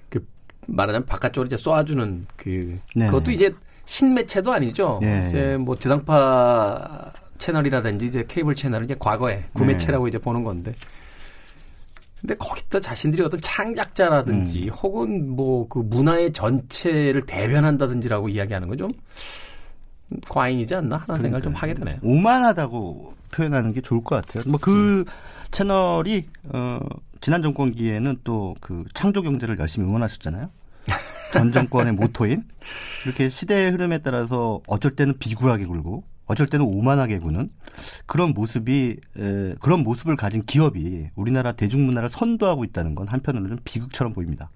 그, 0.09 0.27
말하자면 0.67 1.07
바깥쪽으로 1.07 1.47
이제 1.47 1.57
쏘아주는 1.57 2.27
그, 2.37 2.79
네. 2.95 3.07
그것도 3.07 3.31
이제 3.31 3.55
신매체도 3.85 4.53
아니죠. 4.53 4.99
네. 5.03 5.27
이제 5.29 5.57
뭐 5.61 5.77
지상파 5.77 7.13
채널이라든지 7.39 8.07
이제 8.07 8.25
케이블 8.29 8.55
채널은 8.55 8.85
이제 8.85 8.97
과거에 8.99 9.45
구매체라고 9.53 10.05
네. 10.05 10.09
이제 10.11 10.19
보는 10.19 10.45
건데, 10.45 10.75
근데 12.21 12.37
거기다 12.37 12.79
자신들이 12.79 13.23
어떤 13.23 13.41
창작자라든지 13.41 14.65
음. 14.65 14.69
혹은 14.69 15.29
뭐 15.35 15.67
그 15.69 15.81
문화의 15.81 16.33
전체를 16.33 17.23
대변한다든지라고 17.23 18.29
이야기하는 18.29 18.69
건좀 18.69 18.91
과잉이지 20.29 20.75
않나 20.75 20.99
하는 20.99 21.21
생각을 21.21 21.43
좀 21.43 21.53
하게 21.55 21.75
되네요. 21.75 21.97
오만하다고 22.03 23.15
표현하는 23.33 23.73
게 23.73 23.81
좋을 23.81 24.05
것 24.05 24.25
같아요. 24.25 24.45
뭐그 24.47 25.01
음. 25.01 25.05
채널이 25.53 26.27
어 26.53 26.81
지난 27.21 27.43
정권기에는 27.43 28.19
또 28.25 28.55
그 28.61 28.85
창조 28.95 29.23
경제를 29.23 29.59
열심히 29.59 29.87
응원하셨잖아요. 29.87 30.51
전 31.33 31.53
정권의 31.53 31.93
모토인 31.95 32.45
이렇게 33.07 33.29
시대의 33.29 33.71
흐름에 33.71 33.99
따라서 33.99 34.61
어쩔 34.67 34.91
때는 34.91 35.19
비굴하게 35.19 35.65
굴고 35.67 36.05
어쩔 36.27 36.47
때는 36.47 36.67
오만하게 36.67 37.19
구는 37.19 37.49
그런 38.07 38.31
모습이 38.31 38.97
에, 39.19 39.55
그런 39.61 39.83
모습을 39.83 40.17
가진 40.17 40.43
기업이 40.45 41.09
우리나라 41.15 41.53
대중문화를 41.53 42.09
선도하고 42.09 42.65
있다는 42.65 42.95
건 42.95 43.09
한편으로는 43.09 43.59
비극처럼 43.65 44.13
보입니다. 44.13 44.51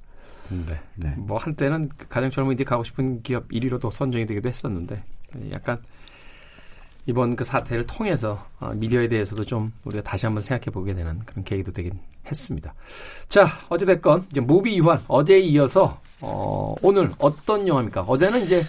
네. 0.49 0.79
네. 0.95 1.15
뭐 1.17 1.39
한때는 1.39 1.89
가장 2.09 2.31
젊은이들이 2.31 2.65
가고 2.65 2.85
싶은 2.85 3.23
기업 3.23 3.49
1위로도 3.49 3.91
선정이 3.91 4.27
되기도 4.27 4.49
했었는데 4.49 5.03
약간 5.53 5.79
이번 7.07 7.37
그 7.37 7.45
사태를 7.45 7.87
통해서 7.87 8.45
어, 8.59 8.71
미디어에 8.75 9.09
대해서도 9.09 9.45
좀 9.45 9.73
우리가 9.85 10.03
다시 10.03 10.27
한번 10.27 10.41
생각해 10.41 10.67
보게 10.73 10.93
되는 10.93 11.19
그런 11.21 11.45
계기도 11.45 11.73
되긴 11.73 11.99
했습니다. 12.27 12.75
자, 13.29 13.47
어찌됐건 13.69 14.27
이제 14.31 14.41
무비 14.41 14.77
유한 14.79 15.01
어제에 15.07 15.39
이어서 15.39 16.01
어, 16.21 16.75
오늘 16.83 17.11
어떤 17.19 17.67
영화입니까? 17.69 18.03
어제는 18.03 18.45
이제 18.45 18.67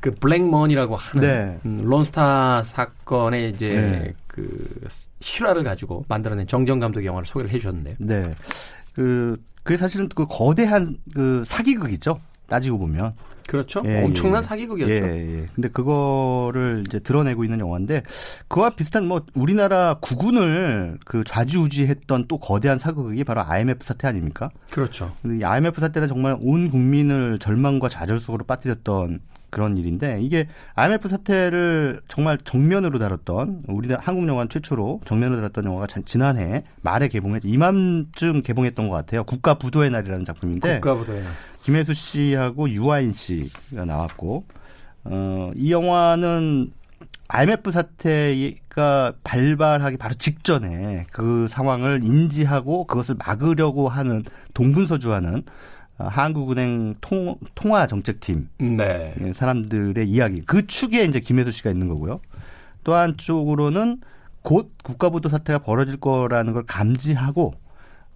그 0.00 0.10
블랙먼이라고 0.12 0.96
하는 0.96 1.26
네. 1.26 1.58
음, 1.66 1.84
론스타 1.84 2.62
사건의 2.62 3.50
이제 3.50 3.68
네. 3.68 4.14
그 4.26 4.68
실화를 5.20 5.62
가지고 5.64 6.04
만들어낸 6.08 6.46
정정 6.46 6.78
감독 6.78 7.00
의 7.00 7.06
영화를 7.06 7.26
소개를 7.26 7.50
해주셨는데요. 7.52 7.96
네. 7.98 8.34
그 8.94 9.36
그게 9.62 9.76
사실은 9.76 10.08
그 10.08 10.24
거대한 10.28 10.96
그 11.12 11.42
사기극이죠. 11.46 12.20
따지고 12.46 12.78
보면. 12.78 13.14
그렇죠. 13.46 13.82
예, 13.86 14.02
엄청난 14.02 14.38
예. 14.38 14.42
사기극이었죠. 14.42 14.92
예, 14.92 15.42
예. 15.42 15.46
근데 15.54 15.68
그거를 15.68 16.84
이제 16.86 16.98
드러내고 16.98 17.44
있는 17.44 17.60
영화인데 17.60 18.02
그와 18.48 18.70
비슷한 18.70 19.06
뭐 19.06 19.24
우리나라 19.34 19.98
국군을 20.00 20.98
그 21.04 21.22
좌지우지했던 21.24 22.26
또 22.28 22.38
거대한 22.38 22.78
사극이 22.78 23.22
바로 23.24 23.42
IMF 23.42 23.84
사태 23.84 24.08
아닙니까? 24.08 24.50
그렇죠. 24.72 25.12
이 25.24 25.44
IMF 25.44 25.80
사태는 25.80 26.08
정말 26.08 26.36
온 26.40 26.70
국민을 26.70 27.38
절망과 27.38 27.88
좌절 27.88 28.18
속으로 28.18 28.44
빠뜨렸던 28.44 29.20
그런 29.50 29.76
일인데 29.76 30.20
이게 30.20 30.48
IMF 30.74 31.08
사태를 31.08 32.02
정말 32.08 32.36
정면으로 32.44 32.98
다뤘던 32.98 33.62
우리 33.68 33.92
한국 33.94 34.28
영화 34.28 34.46
최초로 34.48 35.02
정면으로 35.04 35.40
다뤘던 35.40 35.64
영화가 35.64 35.86
지난해 36.04 36.64
말에 36.82 37.08
개봉했 37.08 37.42
이맘쯤 37.44 38.42
개봉했던 38.42 38.88
것 38.88 38.94
같아요. 38.96 39.24
국가 39.24 39.54
부도의 39.54 39.90
날이라는 39.90 40.24
작품인데 40.24 40.80
국가 40.80 40.94
부도의 40.96 41.22
날. 41.22 41.32
김혜수 41.66 41.94
씨하고 41.94 42.70
유아인 42.70 43.12
씨가 43.12 43.84
나왔고 43.84 44.44
어, 45.02 45.50
이 45.56 45.72
영화는 45.72 46.70
IMF 47.26 47.72
사태가 47.72 49.14
발발하기 49.24 49.96
바로 49.96 50.14
직전에 50.14 51.06
그 51.10 51.48
상황을 51.50 52.04
인지하고 52.04 52.86
그것을 52.86 53.16
막으려고 53.16 53.88
하는 53.88 54.22
동분서주하는 54.54 55.42
어, 55.98 56.06
한국은행 56.06 56.94
통, 57.00 57.36
통화 57.56 57.88
정책팀 57.88 58.48
네. 58.58 59.12
예, 59.20 59.32
사람들의 59.32 60.08
이야기 60.08 60.42
그 60.42 60.68
축에 60.68 61.02
이제 61.02 61.18
김혜수 61.18 61.50
씨가 61.50 61.70
있는 61.70 61.88
거고요. 61.88 62.20
또 62.84 62.94
한쪽으로는 62.94 64.02
곧 64.42 64.70
국가부도 64.84 65.30
사태가 65.30 65.58
벌어질 65.58 65.96
거라는 65.96 66.52
걸 66.52 66.64
감지하고 66.64 67.54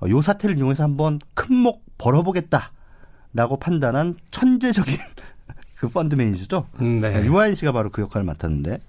어, 0.00 0.09
요 0.09 0.23
사태를 0.23 0.57
이용해서 0.57 0.85
한번 0.85 1.19
큰 1.35 1.57
목 1.57 1.85
벌어보겠다 1.99 2.71
라고 3.32 3.58
판단한 3.58 4.16
천재적인 4.30 4.96
그 5.76 5.88
펀드 5.88 6.14
매니저죠. 6.14 6.66
네. 6.80 7.25
유아인 7.25 7.54
씨가 7.54 7.72
바로 7.72 7.90
그 7.90 8.02
역할을 8.02 8.25
맡았는데 8.25 8.80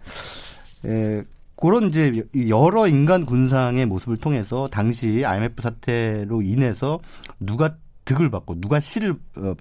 에, 0.86 1.24
그런 1.55 1.89
이제 1.89 2.24
여러 2.50 2.88
인간 2.88 3.25
군상의 3.25 3.86
모습을 3.86 4.17
통해서 4.17 4.67
당시 4.67 5.24
IMF 5.24 5.62
사태로 5.62 6.41
인해서 6.41 7.00
누가 7.39 7.75
득을 8.05 8.31
받고 8.31 8.60
누가 8.60 8.79
씨를 8.79 9.15
어, 9.38 9.53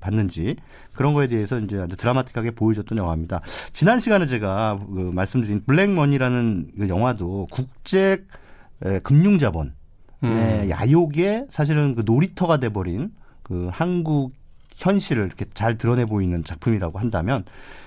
받는지 0.00 0.56
그런 0.92 1.14
거에 1.14 1.28
대해서 1.28 1.58
이제 1.58 1.78
아주 1.78 1.96
드라마틱하게 1.96 2.50
보여줬던 2.50 2.98
영화입니다. 2.98 3.40
지난 3.72 4.00
시간에 4.00 4.26
제가 4.26 4.78
그 4.86 5.10
말씀드린 5.14 5.62
블랙머니라는 5.64 6.72
그 6.78 6.88
영화도 6.88 7.46
국제 7.50 8.24
에, 8.84 8.98
금융자본 8.98 9.74
음. 10.24 10.34
네, 10.34 10.70
야욕의 10.70 11.46
사실은 11.50 11.94
그 11.94 12.02
놀이터가 12.04 12.58
돼버린 12.58 13.12
그 13.44 13.68
한국 13.72 14.32
현실을 14.74 15.24
이렇게 15.26 15.44
잘 15.54 15.78
드러내 15.78 16.04
보이는 16.04 16.42
작품이라고 16.42 16.98
한다면 16.98 17.44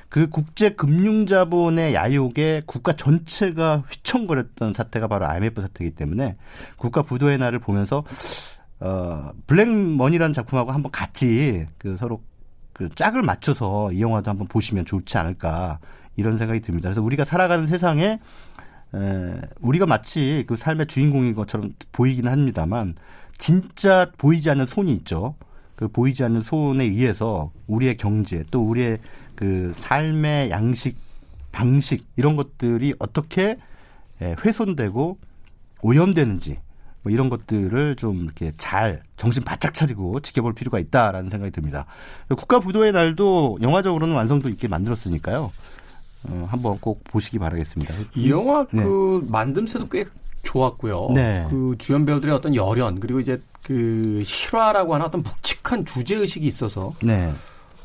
그 0.10 0.30
국제 0.30 0.70
금융 0.70 1.26
자본의 1.26 1.94
야욕에 1.94 2.64
국가 2.66 2.94
전체가 2.94 3.84
휘청거렸던 3.90 4.74
사태가 4.74 5.08
바로 5.08 5.26
IMF 5.26 5.62
사태이기 5.62 5.96
때문에 5.96 6.38
국가 6.78 7.02
부도의 7.02 7.38
날을 7.38 7.60
보면서 7.60 8.06
어, 8.80 9.32
블랙머니라는 9.48 10.34
작품하고 10.34 10.72
한번 10.72 10.92
같이 10.92 11.66
그 11.78 11.98
서로 11.98 12.22
그 12.72 12.90
짝을 12.96 13.22
맞춰서 13.24 13.92
이 13.92 14.02
영화도 14.02 14.30
한번 14.30 14.48
보시면 14.48 14.86
좋지 14.86 15.18
않을까 15.18 15.80
이런 16.16 16.38
생각이 16.38 16.62
듭니다. 16.62 16.88
그래서 16.88 17.02
우리가 17.02 17.26
살아가는 17.26 17.66
세상에 17.66 18.20
에, 18.94 19.42
우리가 19.60 19.88
마치 19.88 20.46
그 20.48 20.56
삶의 20.56 20.88
주인공인 20.88 21.36
것처럼 21.36 21.74
보이기는 21.92 22.32
합니다만 22.32 22.96
진짜 23.38 24.10
보이지 24.18 24.50
않는 24.52 24.68
손이 24.68 24.94
있죠. 24.94 25.36
그 25.77 25.88
보이지 25.88 26.24
않는 26.24 26.41
손에 26.41 26.84
의해서 26.84 27.51
우리의 27.67 27.98
경제 27.98 28.43
또 28.51 28.67
우리의 28.67 28.98
그 29.36 29.72
삶의 29.75 30.50
양식 30.50 30.98
방식 31.51 32.05
이런 32.17 32.36
것들이 32.36 32.96
어떻게 32.98 33.57
훼손되고 34.19 35.17
오염되는지 35.84 36.60
뭐 37.03 37.12
이런 37.12 37.29
것들을 37.29 37.96
좀 37.96 38.24
이렇게 38.24 38.51
잘 38.57 39.03
정신 39.17 39.43
바짝 39.43 39.75
차리고 39.75 40.19
지켜볼 40.19 40.55
필요가 40.55 40.79
있다라는 40.79 41.29
생각이 41.29 41.51
듭니다. 41.51 41.86
국가 42.27 42.60
부도의 42.60 42.91
날도 42.91 43.60
영화적으로는 43.62 44.15
완성도 44.15 44.50
있게 44.50 44.67
만들었으니까요. 44.67 45.51
어, 46.24 46.48
한번 46.50 46.79
꼭 46.79 47.03
보시기 47.03 47.38
바라겠습니다. 47.38 47.93
이 48.15 48.31
영화 48.31 48.65
네. 48.72 48.81
그 48.81 49.25
만듦새도 49.29 49.89
꽤 49.91 50.05
좋았고요. 50.48 51.10
네. 51.13 51.46
그 51.50 51.75
주연 51.77 52.06
배우들의 52.06 52.34
어떤 52.34 52.56
열연 52.56 53.00
그리고 53.00 53.20
이제 53.20 53.42
그 53.63 54.24
실화라고 54.25 54.94
하는 54.94 55.06
어떤 55.06 55.22
묵직한 55.22 55.86
주제 55.86 56.16
의식이 56.16 56.48
있어서 56.48 56.94
네. 57.04 57.34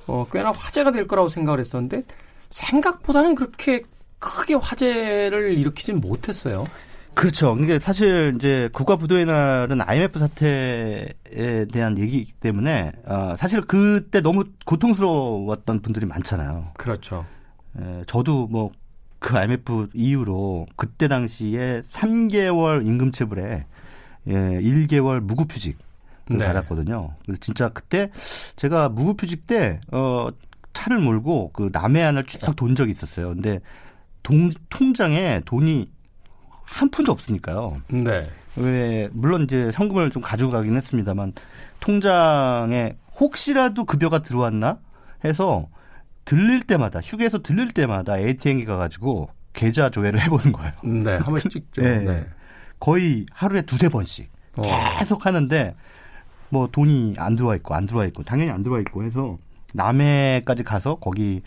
어, 0.06 0.26
꽤나 0.30 0.52
화제가 0.52 0.92
될 0.92 1.08
거라고 1.08 1.28
생각을 1.28 1.58
했었는데 1.58 2.04
생각보다는 2.50 3.34
그렇게 3.34 3.82
크게 4.20 4.54
화제를 4.54 5.58
일으키진 5.58 6.00
못했어요. 6.00 6.66
그렇죠. 7.14 7.54
그러니까 7.54 7.78
사실 7.80 8.34
이제 8.36 8.70
국가 8.72 8.96
부도의 8.96 9.26
날은 9.26 9.80
IMF 9.80 10.18
사태에 10.18 11.66
대한 11.72 11.98
얘기이기 11.98 12.32
때문에 12.34 12.92
어, 13.04 13.34
사실 13.38 13.60
그때 13.62 14.20
너무 14.20 14.44
고통스러웠던 14.64 15.82
분들이 15.82 16.06
많잖아요. 16.06 16.72
그렇죠. 16.78 17.26
에, 17.78 18.04
저도 18.06 18.46
뭐 18.46 18.70
그 19.22 19.38
IMF 19.38 19.88
이후로 19.94 20.66
그때 20.76 21.08
당시에 21.08 21.82
3개월 21.90 22.86
임금체불에 22.86 23.64
예, 24.28 24.32
1개월 24.32 25.20
무급휴직 25.20 25.78
네. 26.28 26.44
받았거든요. 26.44 27.14
그래서 27.24 27.40
진짜 27.40 27.68
그때 27.68 28.10
제가 28.56 28.88
무급휴직 28.88 29.46
때 29.46 29.80
어, 29.92 30.28
차를 30.72 30.98
몰고 30.98 31.50
그 31.52 31.70
남해안을 31.72 32.24
쭉 32.26 32.56
돈 32.56 32.74
적이 32.74 32.92
있었어요. 32.92 33.28
근데 33.28 33.60
동, 34.22 34.50
통장에 34.68 35.40
돈이 35.44 35.88
한 36.64 36.90
푼도 36.90 37.12
없으니까요. 37.12 37.82
네. 37.88 38.28
왜 38.56 39.08
물론 39.12 39.42
이제 39.42 39.70
현금을 39.74 40.10
좀 40.10 40.22
가지고 40.22 40.50
가긴 40.50 40.76
했습니다만 40.76 41.32
통장에 41.80 42.96
혹시라도 43.18 43.84
급여가 43.84 44.20
들어왔나 44.20 44.78
해서 45.24 45.68
들릴 46.24 46.62
때마다 46.62 47.00
휴게소 47.00 47.42
들릴 47.42 47.70
때마다 47.72 48.18
ATM에 48.18 48.64
가가지고 48.64 49.28
계좌 49.52 49.90
조회를 49.90 50.20
해보는 50.22 50.52
거예요. 50.52 50.72
네, 50.84 51.16
한 51.16 51.24
번씩 51.24 51.50
찍죠. 51.50 51.82
네. 51.82 51.98
네. 51.98 52.26
거의 52.80 53.26
하루에 53.32 53.62
두세 53.62 53.88
번씩 53.88 54.30
어. 54.56 54.62
계속 54.98 55.26
하는데 55.26 55.74
뭐 56.48 56.68
돈이 56.70 57.14
안 57.18 57.36
들어와 57.36 57.56
있고 57.56 57.74
안 57.74 57.86
들어와 57.86 58.04
있고 58.06 58.22
당연히 58.22 58.50
안 58.50 58.62
들어와 58.62 58.80
있고 58.80 59.04
해서 59.04 59.38
남해까지 59.74 60.62
가서 60.64 60.96
거기 60.96 61.42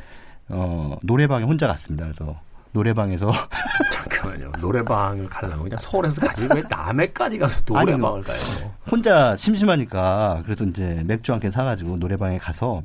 어 0.50 0.98
노래방에 1.03 1.44
혼자 1.46 1.67
갔습니다. 1.67 2.05
그래서 2.05 2.39
노래방에서 2.72 3.32
잠깐만요. 3.91 4.51
노래방을 4.60 5.27
가려면 5.27 5.63
그냥 5.63 5.77
서울에서 5.79 6.22
가지 6.27 6.48
왜 6.53 6.62
남해까지 6.70 7.38
가서 7.38 7.62
노래방을 7.67 8.17
아니, 8.20 8.24
가요? 8.25 8.74
혼자 8.89 9.38
심심하니까 9.38 10.41
그래서 10.46 10.65
이제 10.65 11.01
맥주 11.05 11.32
한 11.34 11.39
캔 11.39 11.51
사가지고 11.51 11.98
노래방에 11.98 12.38
가서 12.38 12.82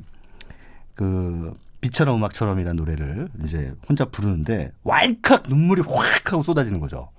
그 0.95 1.53
비처럼 1.81 2.17
음악처럼이라는 2.17 2.75
노래를 2.77 3.27
이제 3.43 3.73
혼자 3.89 4.05
부르는데 4.05 4.71
왈칵 4.83 5.43
눈물이 5.49 5.81
확 5.81 6.31
하고 6.31 6.43
쏟아지는 6.43 6.79
거죠. 6.79 7.09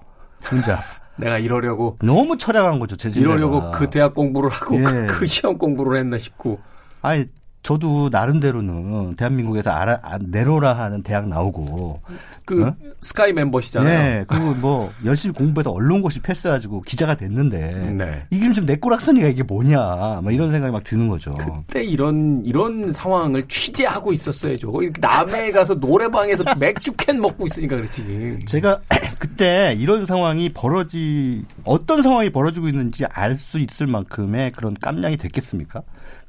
혼자. 0.50 0.80
내가 1.18 1.38
이러려고 1.38 1.98
너무 2.02 2.38
철량한 2.38 2.78
거죠. 2.78 2.96
제 2.96 3.10
이러려고 3.10 3.70
그 3.70 3.90
대학 3.90 4.14
공부를 4.14 4.48
하고 4.48 4.78
예. 4.78 4.82
그, 4.82 5.06
그 5.06 5.26
시험 5.26 5.58
공부를 5.58 5.98
했나 5.98 6.16
싶고. 6.16 6.60
아니 7.02 7.26
저도 7.62 8.08
나름대로는 8.10 9.14
대한민국에서 9.16 9.70
알아, 9.70 10.00
아, 10.02 10.18
내로라 10.20 10.72
하는 10.72 11.02
대학 11.02 11.28
나오고 11.28 12.00
그 12.44 12.64
어? 12.64 12.72
스카이 13.00 13.32
멤버시잖아요. 13.32 13.98
네, 13.98 14.24
그리고 14.26 14.54
뭐 14.54 14.90
열심히 15.04 15.32
공부해서 15.34 15.70
언론고시 15.70 16.20
패스해가지고 16.20 16.82
기자가 16.82 17.14
됐는데 17.14 17.94
네. 17.96 18.26
이게 18.30 18.52
지금 18.52 18.66
내 18.66 18.74
꼬락서니가 18.76 19.28
이게 19.28 19.42
뭐냐, 19.44 20.20
막 20.22 20.32
이런 20.32 20.50
생각이 20.50 20.72
막 20.72 20.82
드는 20.82 21.06
거죠. 21.08 21.32
그때 21.34 21.84
이런 21.84 22.42
이런 22.44 22.92
상황을 22.92 23.44
취재하고 23.46 24.12
있었어야죠. 24.12 24.72
남해에 25.00 25.52
가서 25.52 25.74
노래방에서 25.74 26.42
맥주 26.58 26.92
캔 26.96 27.20
먹고 27.20 27.46
있으니까 27.46 27.76
그렇지. 27.76 28.40
제가 28.46 28.80
그때 29.20 29.76
이런 29.78 30.04
상황이 30.06 30.48
벌어지 30.52 31.44
어떤 31.64 32.02
상황이 32.02 32.30
벌어지고 32.30 32.68
있는지 32.68 33.04
알 33.06 33.36
수 33.36 33.58
있을 33.58 33.86
만큼의 33.86 34.52
그런 34.52 34.76
깜냥이 34.80 35.16
됐겠습니까? 35.16 35.82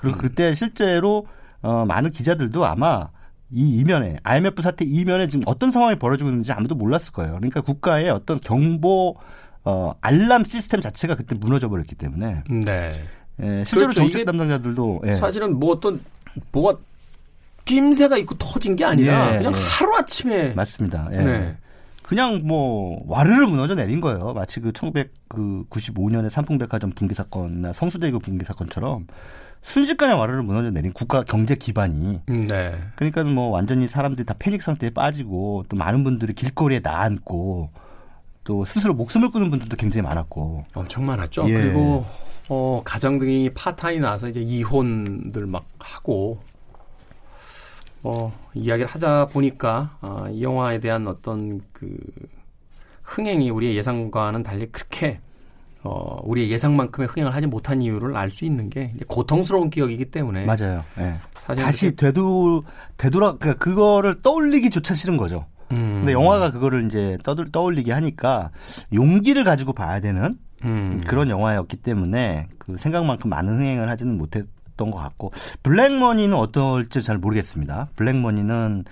그리고 0.03 0.17
음. 0.17 0.21
그때 0.21 0.53
실제로 0.53 1.25
어, 1.61 1.85
많은 1.85 2.11
기자들도 2.11 2.65
아마 2.65 3.07
이 3.49 3.77
이면에 3.77 4.17
IMF 4.23 4.61
사태 4.61 4.83
이면에 4.83 5.27
지금 5.27 5.43
어떤 5.45 5.71
상황이 5.71 5.97
벌어지고 5.97 6.29
있는지 6.29 6.51
아무도 6.51 6.75
몰랐을 6.75 7.13
거예요. 7.13 7.35
그러니까 7.35 7.61
국가의 7.61 8.09
어떤 8.09 8.41
정보 8.41 9.15
어, 9.63 9.93
알람 10.01 10.43
시스템 10.43 10.81
자체가 10.81 11.15
그때 11.15 11.35
무너져 11.35 11.69
버렸기 11.69 11.95
때문에. 11.95 12.43
네. 12.49 13.03
예, 13.41 13.63
실제로 13.65 13.91
그렇죠. 13.91 14.01
정책 14.01 14.25
담당자들도 14.25 15.03
예. 15.05 15.15
사실은 15.15 15.57
뭐 15.57 15.71
어떤 15.71 16.01
뭐가 16.51 16.77
낌새가 17.63 18.17
있고 18.17 18.35
터진 18.37 18.75
게 18.75 18.83
아니라 18.83 19.33
예, 19.33 19.37
그냥 19.37 19.53
예. 19.53 19.57
하루 19.57 19.95
아침에 19.95 20.53
맞습니다. 20.53 21.07
예. 21.13 21.17
네. 21.17 21.57
그냥 22.03 22.41
뭐 22.43 23.01
와르르 23.07 23.47
무너져 23.47 23.75
내린 23.75 24.01
거예요. 24.01 24.33
마치 24.33 24.59
그 24.59 24.73
1995년에 24.73 26.29
삼풍백화점 26.29 26.91
붕괴 26.91 27.15
사건이나 27.15 27.71
성수대교 27.71 28.19
붕괴 28.19 28.43
사건처럼 28.43 29.07
순식간에 29.63 30.13
와르르 30.13 30.41
무너져 30.43 30.71
내린 30.71 30.93
국가 30.93 31.23
경제 31.23 31.55
기반이. 31.55 32.21
음, 32.29 32.47
네. 32.47 32.77
그러니까 32.95 33.23
뭐 33.23 33.47
완전히 33.49 33.87
사람들이 33.87 34.25
다 34.25 34.35
패닉 34.37 34.61
상태에 34.61 34.89
빠지고 34.89 35.65
또 35.69 35.75
많은 35.75 36.03
분들이 36.03 36.33
길거리에 36.33 36.81
나앉고 36.83 37.69
또 38.43 38.65
스스로 38.65 38.93
목숨을 38.93 39.31
끊는 39.31 39.49
분들도 39.49 39.75
굉장히 39.77 40.03
많았고. 40.03 40.65
엄청 40.75 41.05
많았죠. 41.05 41.49
예. 41.49 41.53
그리고 41.53 42.05
어, 42.49 42.81
가정 42.83 43.17
등이 43.17 43.51
파탄이 43.53 43.99
나서 43.99 44.27
이제 44.27 44.41
이혼들 44.41 45.45
막 45.47 45.65
하고 45.79 46.41
어, 48.03 48.33
이야기를 48.53 48.89
하다 48.89 49.27
보니까 49.27 49.97
어, 50.01 50.27
이 50.29 50.43
영화에 50.43 50.79
대한 50.79 51.07
어떤 51.07 51.61
그 51.71 51.97
흥행이 53.03 53.49
우리의 53.49 53.77
예상과는 53.77 54.43
달리 54.43 54.67
그렇게 54.67 55.21
어, 55.83 56.19
우리의 56.23 56.49
예상만큼의 56.51 57.09
흥행을 57.09 57.35
하지 57.35 57.45
못한 57.45 57.81
이유를 57.81 58.15
알 58.15 58.31
수 58.31 58.45
있는 58.45 58.69
게 58.69 58.91
이제 58.95 59.05
고통스러운 59.07 59.69
기억이기 59.69 60.05
때문에 60.05 60.45
맞아요. 60.45 60.83
네. 60.97 61.15
다시 61.33 61.95
되돌 61.95 62.61
되돌아 62.97 63.35
그러니까 63.37 63.63
그거를 63.63 64.21
떠올리기조차 64.21 64.95
싫은 64.95 65.17
거죠. 65.17 65.45
음. 65.71 65.97
근데 65.99 66.13
영화가 66.13 66.51
그거를 66.51 66.87
이제 66.87 67.17
떠들, 67.23 67.51
떠올리게 67.51 67.91
하니까 67.91 68.49
용기를 68.93 69.43
가지고 69.43 69.73
봐야 69.73 69.99
되는 69.99 70.37
음. 70.63 71.03
그런 71.05 71.29
영화였기 71.29 71.77
때문에 71.77 72.47
그 72.57 72.77
생각만큼 72.77 73.29
많은 73.29 73.57
흥행을 73.59 73.89
하지는 73.89 74.17
못했던 74.17 74.89
것 74.89 74.93
같고 74.93 75.31
블랙머니는 75.61 76.33
어떨지 76.35 77.03
잘 77.03 77.17
모르겠습니다. 77.17 77.89
블랙머니는 77.97 78.85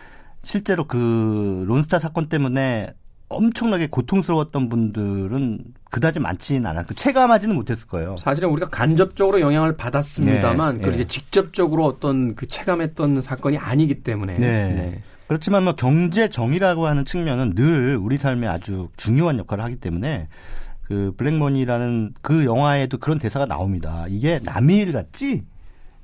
실제로 0.43 0.85
그 0.85 1.63
론스타 1.67 1.99
사건 1.99 2.27
때문에 2.27 2.93
엄청나게 3.29 3.87
고통스러웠던 3.87 4.69
분들은 4.69 5.63
그다지 5.91 6.19
많지는 6.19 6.65
않았고 6.65 6.95
체감하지는 6.95 7.53
못했을 7.53 7.87
거예요. 7.87 8.15
사실은 8.17 8.49
우리가 8.49 8.69
간접적으로 8.69 9.41
영향을 9.41 9.75
받았습니다만 9.75 10.79
네, 10.79 10.87
네. 10.87 10.95
이제 10.95 11.03
직접적으로 11.05 11.85
어떤 11.85 12.33
그 12.33 12.47
체감했던 12.47 13.21
사건이 13.21 13.57
아니기 13.57 14.01
때문에. 14.01 14.37
네. 14.37 14.47
네. 14.73 15.03
그렇지만 15.27 15.63
뭐 15.63 15.73
경제 15.73 16.29
정의라고 16.29 16.87
하는 16.87 17.05
측면은 17.05 17.55
늘 17.55 17.97
우리 17.97 18.17
삶에 18.17 18.47
아주 18.47 18.89
중요한 18.95 19.37
역할을 19.37 19.63
하기 19.65 19.75
때문에 19.75 20.27
그 20.83 21.13
블랙머니라는 21.17 22.13
그 22.21 22.45
영화에도 22.45 22.97
그런 22.97 23.19
대사가 23.19 23.45
나옵니다. 23.45 24.05
이게 24.09 24.39
남의 24.43 24.77
일 24.77 24.93
같지? 24.93 25.43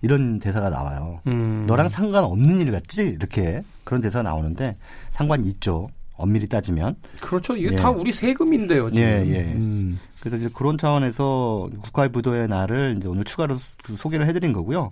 이런 0.01 0.39
대사가 0.39 0.69
나와요. 0.69 1.21
음. 1.27 1.65
너랑 1.65 1.89
상관없는 1.89 2.59
일 2.59 2.71
같지? 2.71 3.03
이렇게 3.03 3.63
그런 3.83 4.01
대사가 4.01 4.23
나오는데 4.23 4.77
상관이 5.11 5.47
있죠. 5.47 5.89
엄밀히 6.17 6.47
따지면. 6.47 6.95
그렇죠. 7.21 7.55
이게 7.55 7.69
예. 7.71 7.75
다 7.75 7.89
우리 7.89 8.11
세금인데요. 8.11 8.91
지금. 8.91 9.07
예, 9.07 9.25
예. 9.27 9.53
음. 9.53 9.99
그래서 10.19 10.37
이제 10.37 10.49
그런 10.53 10.77
차원에서 10.77 11.69
국가의 11.83 12.11
부도의 12.11 12.47
날을 12.47 12.95
이제 12.97 13.07
오늘 13.07 13.23
추가로 13.23 13.57
소개를 13.95 14.27
해드린 14.27 14.51
거고요. 14.53 14.91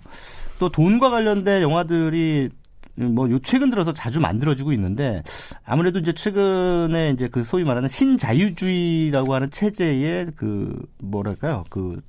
또 0.58 0.68
돈과 0.70 1.10
관련된 1.10 1.62
영화들이 1.62 2.50
뭐 2.96 3.28
요 3.30 3.38
최근 3.40 3.68
들어서 3.70 3.92
자주 3.92 4.20
만들어지고 4.20 4.72
있는데 4.72 5.22
아무래도 5.66 5.98
이제 5.98 6.12
최근에 6.12 7.10
이제 7.10 7.28
그 7.28 7.42
소위 7.42 7.62
말하는 7.62 7.88
신자유주의라고 7.90 9.34
하는 9.34 9.50
체제의 9.50 10.28
그 10.34 10.82
뭐랄까요 11.02 11.64
그 11.68 12.00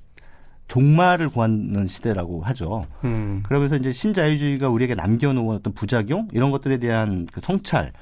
종말을 0.68 1.30
구하는 1.30 1.86
시대라고 1.86 2.42
하죠. 2.42 2.86
음. 3.04 3.42
그러면서 3.44 3.76
이제 3.76 3.90
신자유주의가 3.92 4.68
우리에게 4.68 4.94
남겨놓은 4.94 5.56
어떤 5.56 5.72
부작용 5.72 6.28
이런 6.32 6.50
것들에 6.50 6.78
대한 6.78 7.26
그 7.32 7.40
성찰 7.40 7.92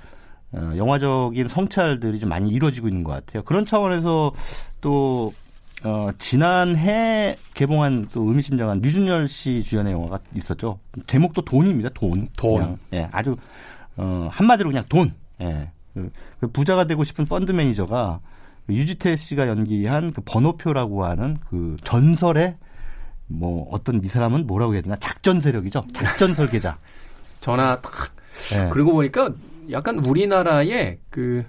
어, 0.57 0.73
영화적인 0.77 1.49
성찰들이 1.49 2.19
좀 2.19 2.31
많이 2.31 2.51
이루어지고 2.51 2.89
있는 2.89 3.05
것 3.05 3.13
같아요. 3.13 3.43
그런 3.45 3.67
차원에서 3.67 4.33
또 4.81 5.33
어, 5.85 6.11
지난해 6.19 7.37
개봉한 7.55 8.09
또 8.13 8.23
의미심장한 8.23 8.81
류준열 8.81 9.29
씨 9.29 9.63
주연의 9.63 9.93
영화가 9.93 10.21
있었죠. 10.35 10.79
제목도 11.07 11.43
돈입니다. 11.43 11.91
돈. 11.91 12.29
돈. 12.39 12.55
그냥, 12.55 12.79
예, 12.95 13.09
아주 13.13 13.37
어, 13.97 14.29
한마디로 14.33 14.71
그냥 14.71 14.85
돈. 14.89 15.15
예. 15.43 15.71
그, 15.93 16.11
그 16.41 16.49
부자가 16.49 16.87
되고 16.87 17.05
싶은 17.05 17.27
펀드 17.27 17.53
매니저가 17.53 18.21
유지태 18.69 19.17
씨가 19.17 19.49
연기한 19.49 20.13
그 20.13 20.23
번호표라고 20.25 21.05
하는 21.05 21.39
그 21.49 21.77
전설의 21.85 22.57
뭐 23.29 23.69
어떤 23.71 24.03
이 24.03 24.09
사람은 24.09 24.47
뭐라고 24.47 24.75
해야 24.75 24.83
되나 24.83 24.97
작전 24.97 25.41
세력이죠. 25.41 25.87
작전 25.93 26.35
설계자. 26.35 26.79
전화 27.41 27.81
딱. 27.81 27.93
네. 28.51 28.69
그리고 28.71 28.93
보니까 28.93 29.31
약간 29.71 29.99
우리나라의 29.99 30.99
그 31.11 31.45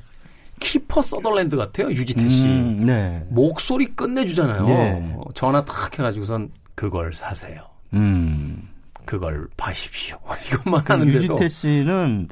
키퍼 0.60 1.02
서덜랜드 1.02 1.56
같아요. 1.56 1.90
유지태 1.90 2.28
씨. 2.30 2.46
음, 2.46 2.86
네. 2.86 3.24
목소리 3.30 3.86
끝내주잖아요. 3.96 4.66
네. 4.66 5.18
전화 5.36 5.64
탁 5.64 5.98
해가지고선 5.98 6.52
그걸 6.76 7.14
사세요. 7.14 7.62
음. 7.94 8.70
그걸 9.06 9.48
봐십시오. 9.56 10.18
이것만 10.52 10.84
하는데도 10.86 11.18
유지태 11.18 11.50
씨는 11.50 12.28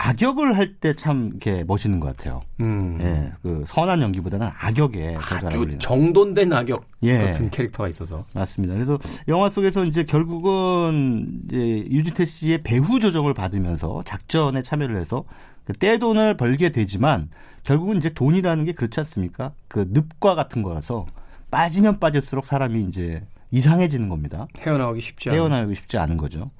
악역을 0.00 0.56
할 0.56 0.78
때 0.80 0.94
참 0.94 1.28
이렇게 1.30 1.64
멋있는 1.64 1.98
것 1.98 2.16
같아요. 2.16 2.40
음. 2.60 2.98
예, 3.00 3.32
그 3.42 3.64
선한 3.66 4.00
연기보다는 4.00 4.48
악역에 4.60 5.16
아주 5.16 5.76
정돈된 5.78 6.52
악역 6.52 6.84
예. 7.02 7.18
같은 7.18 7.50
캐릭터가 7.50 7.88
있어서 7.88 8.24
맞습니다. 8.32 8.74
그래서 8.74 8.98
영화 9.26 9.50
속에서 9.50 9.84
이제 9.84 10.04
결국은 10.04 11.40
이제 11.48 11.56
유지태 11.90 12.26
씨의 12.26 12.62
배후 12.62 13.00
조정을 13.00 13.34
받으면서 13.34 14.02
작전에 14.06 14.62
참여를 14.62 15.00
해서 15.00 15.24
그 15.64 15.72
떼돈을 15.72 16.36
벌게 16.36 16.70
되지만 16.70 17.28
결국은 17.64 17.96
이제 17.98 18.08
돈이라는 18.10 18.64
게 18.66 18.72
그렇지 18.72 19.00
않습니까? 19.00 19.52
그 19.66 19.88
늪과 19.92 20.36
같은 20.36 20.62
거라서 20.62 21.06
빠지면 21.50 21.98
빠질수록 21.98 22.46
사람이 22.46 22.84
이제 22.84 23.24
이상해지는 23.50 24.08
겁니다. 24.08 24.46
헤어나오기 24.60 25.00
쉽지 25.00 25.30
않은. 25.30 25.38
헤어나오기 25.40 25.74
쉽지 25.74 25.98
않은 25.98 26.16
거죠. 26.18 26.50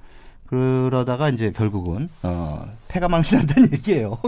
그러다가 0.49 1.29
이제 1.29 1.51
결국은 1.51 2.09
어, 2.23 2.67
폐가 2.87 3.07
망신한다는 3.07 3.71
얘기예요. 3.77 4.17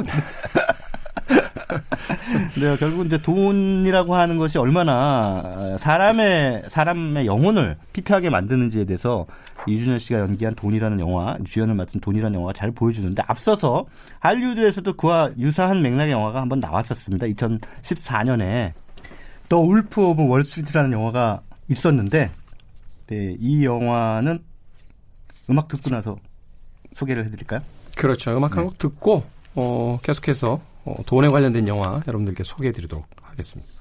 네, 2.60 2.78
결국 2.78 3.08
이제 3.08 3.18
돈이라고 3.18 4.14
하는 4.14 4.38
것이 4.38 4.60
얼마나 4.60 5.78
사람의 5.80 6.66
사람의 6.68 7.26
영혼을 7.26 7.76
피폐하게 7.94 8.30
만드는지에 8.30 8.86
대해서 8.86 9.26
류준열 9.66 9.98
씨가 9.98 10.20
연기한 10.20 10.54
돈이라는 10.54 11.00
영화, 11.00 11.38
주연을 11.44 11.74
맡은 11.74 12.00
돈이라는 12.00 12.36
영화가 12.36 12.54
잘 12.54 12.70
보여주는데 12.72 13.24
앞서서 13.26 13.86
할리우드에서도 14.20 14.94
그와 14.94 15.32
유사한 15.40 15.82
맥락의 15.82 16.12
영화가 16.12 16.40
한번 16.40 16.60
나왔었습니다. 16.60 17.26
2014년에 17.28 18.74
The 19.50 19.58
Wolf 19.58 20.10
of 20.10 20.28
Wall 20.28 20.44
Street라는 20.44 20.92
영화가 20.92 21.42
있었는데 21.68 22.30
네, 23.08 23.36
이 23.40 23.66
영화는 23.66 24.51
음악 25.52 25.68
듣고 25.68 25.90
나서 25.90 26.18
소개를 26.96 27.26
해드릴까요? 27.26 27.62
그렇죠. 27.98 28.36
음악 28.36 28.58
한곡 28.58 28.74
네. 28.74 28.78
듣고 28.80 29.24
어, 29.56 30.00
계속해서 30.02 30.60
어, 30.86 30.96
돈에 31.06 31.30
관련된 31.30 31.68
영화 31.68 32.02
여러분들께 32.08 32.44
소개해드리도록 32.44 33.06
하겠습니다. 33.22 33.72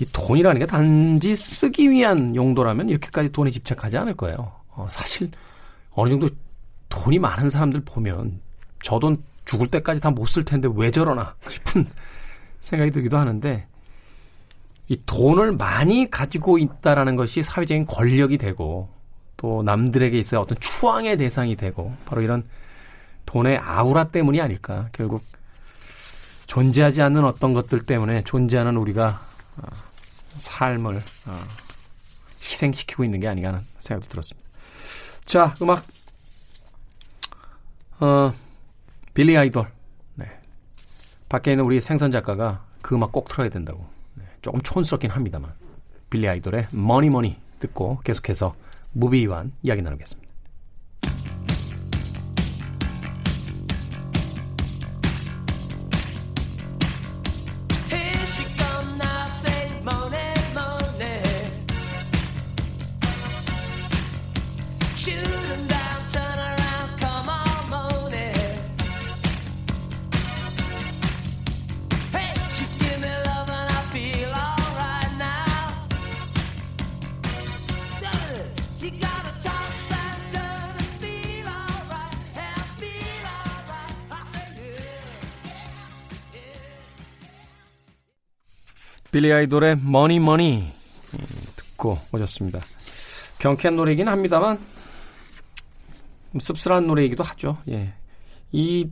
이 0.00 0.06
돈이라는 0.12 0.58
게 0.58 0.66
단지 0.66 1.36
쓰기 1.36 1.88
위한 1.90 2.34
용도라면 2.34 2.88
이렇게까지 2.88 3.30
돈에 3.30 3.50
집착하지 3.50 3.96
않을 3.98 4.14
거예요. 4.14 4.52
어, 4.70 4.88
사실 4.90 5.30
어느 5.92 6.10
정도 6.10 6.28
돈이 6.88 7.18
많은 7.18 7.50
사람들 7.50 7.82
보면 7.84 8.40
저 8.82 8.98
돈 8.98 9.22
죽을 9.44 9.68
때까지 9.68 10.00
다 10.00 10.10
못 10.10 10.26
쓸 10.28 10.42
텐데 10.44 10.68
왜 10.74 10.90
저러나 10.90 11.34
싶은 11.48 11.86
생각이 12.60 12.90
들기도 12.90 13.18
하는데 13.18 13.66
이 14.88 15.00
돈을 15.06 15.52
많이 15.52 16.10
가지고 16.10 16.58
있다라는 16.58 17.14
것이 17.16 17.42
사회적인 17.42 17.86
권력이 17.86 18.38
되고 18.38 18.88
또 19.36 19.62
남들에게 19.62 20.18
있어야 20.18 20.40
어떤 20.40 20.58
추앙의 20.60 21.16
대상이 21.16 21.56
되고 21.56 21.94
바로 22.06 22.22
이런 22.22 22.44
돈의 23.26 23.58
아우라 23.58 24.04
때문이 24.04 24.40
아닐까. 24.40 24.88
결국 24.92 25.24
존재하지 26.46 27.02
않는 27.02 27.24
어떤 27.24 27.54
것들 27.54 27.86
때문에 27.86 28.22
존재하는 28.22 28.76
우리가 28.76 29.20
어, 29.56 29.66
삶을 30.38 30.96
어, 31.26 31.38
희생시키고 32.42 33.04
있는 33.04 33.20
게 33.20 33.28
아닌가 33.28 33.48
하는 33.48 33.60
생각도 33.80 34.08
들었습니다. 34.08 34.48
자, 35.24 35.54
음악. 35.62 35.84
어, 38.00 38.32
빌리 39.14 39.36
아이돌. 39.36 39.66
네. 40.14 40.26
밖에 41.28 41.52
있는 41.52 41.64
우리 41.64 41.80
생선 41.80 42.10
작가가 42.10 42.64
그 42.82 42.94
음악 42.94 43.12
꼭 43.12 43.28
틀어야 43.28 43.48
된다고. 43.48 43.86
네. 44.14 44.24
조금 44.42 44.60
촌스럽긴 44.60 45.10
합니다만. 45.10 45.52
빌리 46.10 46.28
아이돌의 46.28 46.68
Mony 46.70 47.10
Mony 47.10 47.36
듣고 47.58 48.00
계속해서 48.04 48.54
무비위한 48.94 49.52
이야기 49.62 49.82
나누겠습니다. 49.82 50.23
빌리 89.14 89.32
아이돌의 89.32 89.76
Mony 89.80 90.18
Mony 90.18 90.72
듣고 91.54 91.96
오셨습니다. 92.12 92.58
경쾌한 93.38 93.76
노래이긴 93.76 94.08
합니다만 94.08 94.58
씁쓸한 96.36 96.88
노래이기도 96.88 97.22
하죠. 97.22 97.58
예. 97.68 97.94
이 98.50 98.90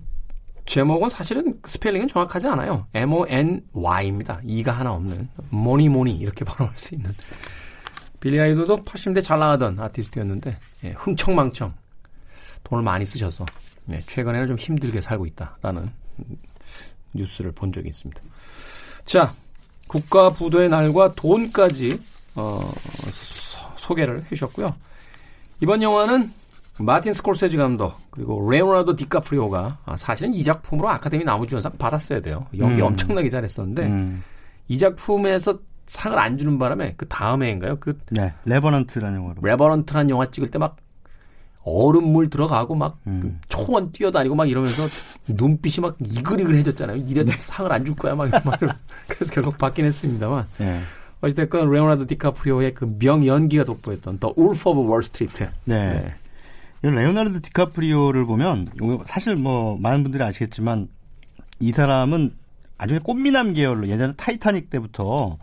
제목은 0.64 1.09
사실은 1.09 1.59
스펠링은 1.66 2.07
정확하지 2.07 2.46
않아요. 2.46 2.87
M-O-N-Y입니다. 2.94 4.42
E가 4.44 4.70
하나 4.70 4.92
없는 4.92 5.28
Mony 5.50 5.88
Mony 5.88 6.16
이렇게 6.16 6.44
발음할 6.46 6.78
수 6.78 6.94
있는 6.94 7.11
빌리 8.22 8.38
아이돌도 8.38 8.85
80대 8.85 9.22
잘 9.22 9.40
나가던 9.40 9.80
아티스트였는데 9.80 10.56
예, 10.85 10.90
흥청망청 10.92 11.74
돈을 12.62 12.85
많이 12.85 13.04
쓰셔서 13.04 13.44
예, 13.90 14.00
최근에는 14.06 14.46
좀 14.46 14.56
힘들게 14.56 15.00
살고 15.00 15.26
있다라는 15.26 15.88
뉴스를 17.14 17.50
본 17.50 17.72
적이 17.72 17.88
있습니다. 17.88 18.22
자, 19.04 19.35
국가 19.88 20.30
부도의 20.30 20.68
날과 20.68 21.14
돈까지 21.16 22.00
어, 22.37 22.72
소, 23.11 23.94
개를 23.96 24.22
해주셨고요. 24.26 24.72
이번 25.61 25.82
영화는 25.82 26.32
마틴 26.78 27.12
스콜세지 27.12 27.56
감독 27.56 27.98
그리고 28.12 28.48
레오나르도 28.48 28.94
디카프리오가 28.94 29.78
아, 29.85 29.96
사실은 29.96 30.32
이 30.32 30.44
작품으로 30.44 30.88
아카데미 30.88 31.24
남우주연상 31.24 31.72
받았어야 31.76 32.20
돼요. 32.20 32.46
연기 32.56 32.80
음. 32.82 32.87
엄청나게 32.87 33.28
잘했었는데 33.30 33.82
음. 33.82 34.22
이 34.68 34.78
작품에서 34.78 35.58
상을 35.87 36.18
안 36.18 36.38
주는 36.38 36.59
바람에 36.59 36.95
그 36.97 37.07
다음 37.09 37.42
해인가요? 37.42 37.77
그 37.81 37.99
네, 38.11 38.33
Revenant라는 38.44 39.18
영화로. 39.18 39.42
Revenant라는 39.42 40.11
영화 40.11 40.31
찍을 40.31 40.51
때 40.51 40.59
막 40.59 40.77
얼음물 41.64 42.29
들어가고 42.29 42.75
막 42.75 42.99
음. 43.07 43.38
초원 43.49 43.92
뛰어다니고 43.92 44.35
막 44.35 44.49
이러면서 44.51 44.88
눈빛이 45.29 45.81
막 45.81 45.97
이글이글해졌잖아요. 46.01 46.97
이래도 47.07 47.31
네. 47.31 47.37
상을 47.38 47.71
안 47.71 47.85
줄 47.85 47.95
거야 47.95 48.14
막, 48.16 48.29
막 48.45 48.59
그래서 49.07 49.33
결국 49.33 49.59
받긴 49.59 49.85
했습니다만 49.85 50.47
네. 50.59 50.81
어쨌든 51.21 51.71
레오나르도 51.71 52.07
디카프리오의 52.07 52.75
그 52.75 52.97
명연기가 52.99 53.62
돋보였던 53.62 54.18
The 54.18 54.33
Wolf 54.37 54.70
of 54.70 54.90
Wall 54.90 55.12
Street. 55.12 55.48
네. 55.66 56.14
네. 56.83 56.90
레오나르도 56.90 57.38
디카프리오를 57.42 58.25
보면 58.27 58.66
사실 59.07 59.37
뭐 59.37 59.79
많은 59.79 60.03
분들이 60.03 60.21
아시겠지만 60.25 60.88
이 61.61 61.71
사람은 61.71 62.35
아주 62.77 62.99
꽃미남 63.01 63.53
계열로 63.53 63.87
예전에 63.87 64.14
타이타닉 64.16 64.68
때부터 64.68 65.38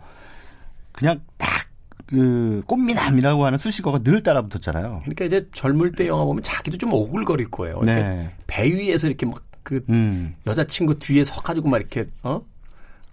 그냥 0.92 1.20
딱 1.38 1.70
그 2.10 2.62
꽃미남이라고 2.66 3.46
하는 3.46 3.58
수식어가 3.58 4.00
늘 4.00 4.22
따라붙었잖아요. 4.22 5.02
그러니까 5.04 5.24
이제 5.26 5.48
젊을 5.52 5.92
때 5.92 6.08
영화 6.08 6.24
보면 6.24 6.42
자기도 6.42 6.76
좀 6.76 6.92
오글거릴 6.92 7.50
거예요. 7.50 7.80
네. 7.82 8.34
배 8.48 8.64
위에서 8.64 9.06
이렇게 9.06 9.26
막 9.26 9.55
그 9.55 9.84
음. 9.90 10.34
여자친구 10.44 10.98
뒤에 10.98 11.22
서가지고 11.22 11.68
막 11.68 11.76
이렇게 11.78 12.06
어 12.24 12.42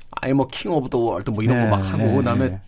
아이 0.10 0.34
뭐 0.34 0.48
king 0.48 0.72
of 0.72 0.90
the 0.90 0.98
world 0.98 1.30
뭐 1.30 1.44
이런 1.44 1.60
네. 1.60 1.70
거 1.70 1.82
막 1.82 1.94
하고 1.94 2.04
네. 2.04 2.16
그다음에 2.16 2.50
네. 2.50 2.62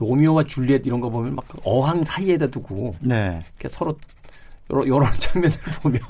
로미오와 0.00 0.44
줄리엣 0.44 0.84
이런 0.84 0.98
거 1.00 1.10
보면 1.10 1.36
막 1.36 1.46
어항 1.62 2.02
사이에다 2.02 2.48
두고 2.48 2.96
네. 3.00 3.44
이렇게 3.54 3.68
서로 3.68 3.96
요런, 4.72 4.88
요런 4.88 5.12
장면을 5.20 5.56
보면 5.80 6.00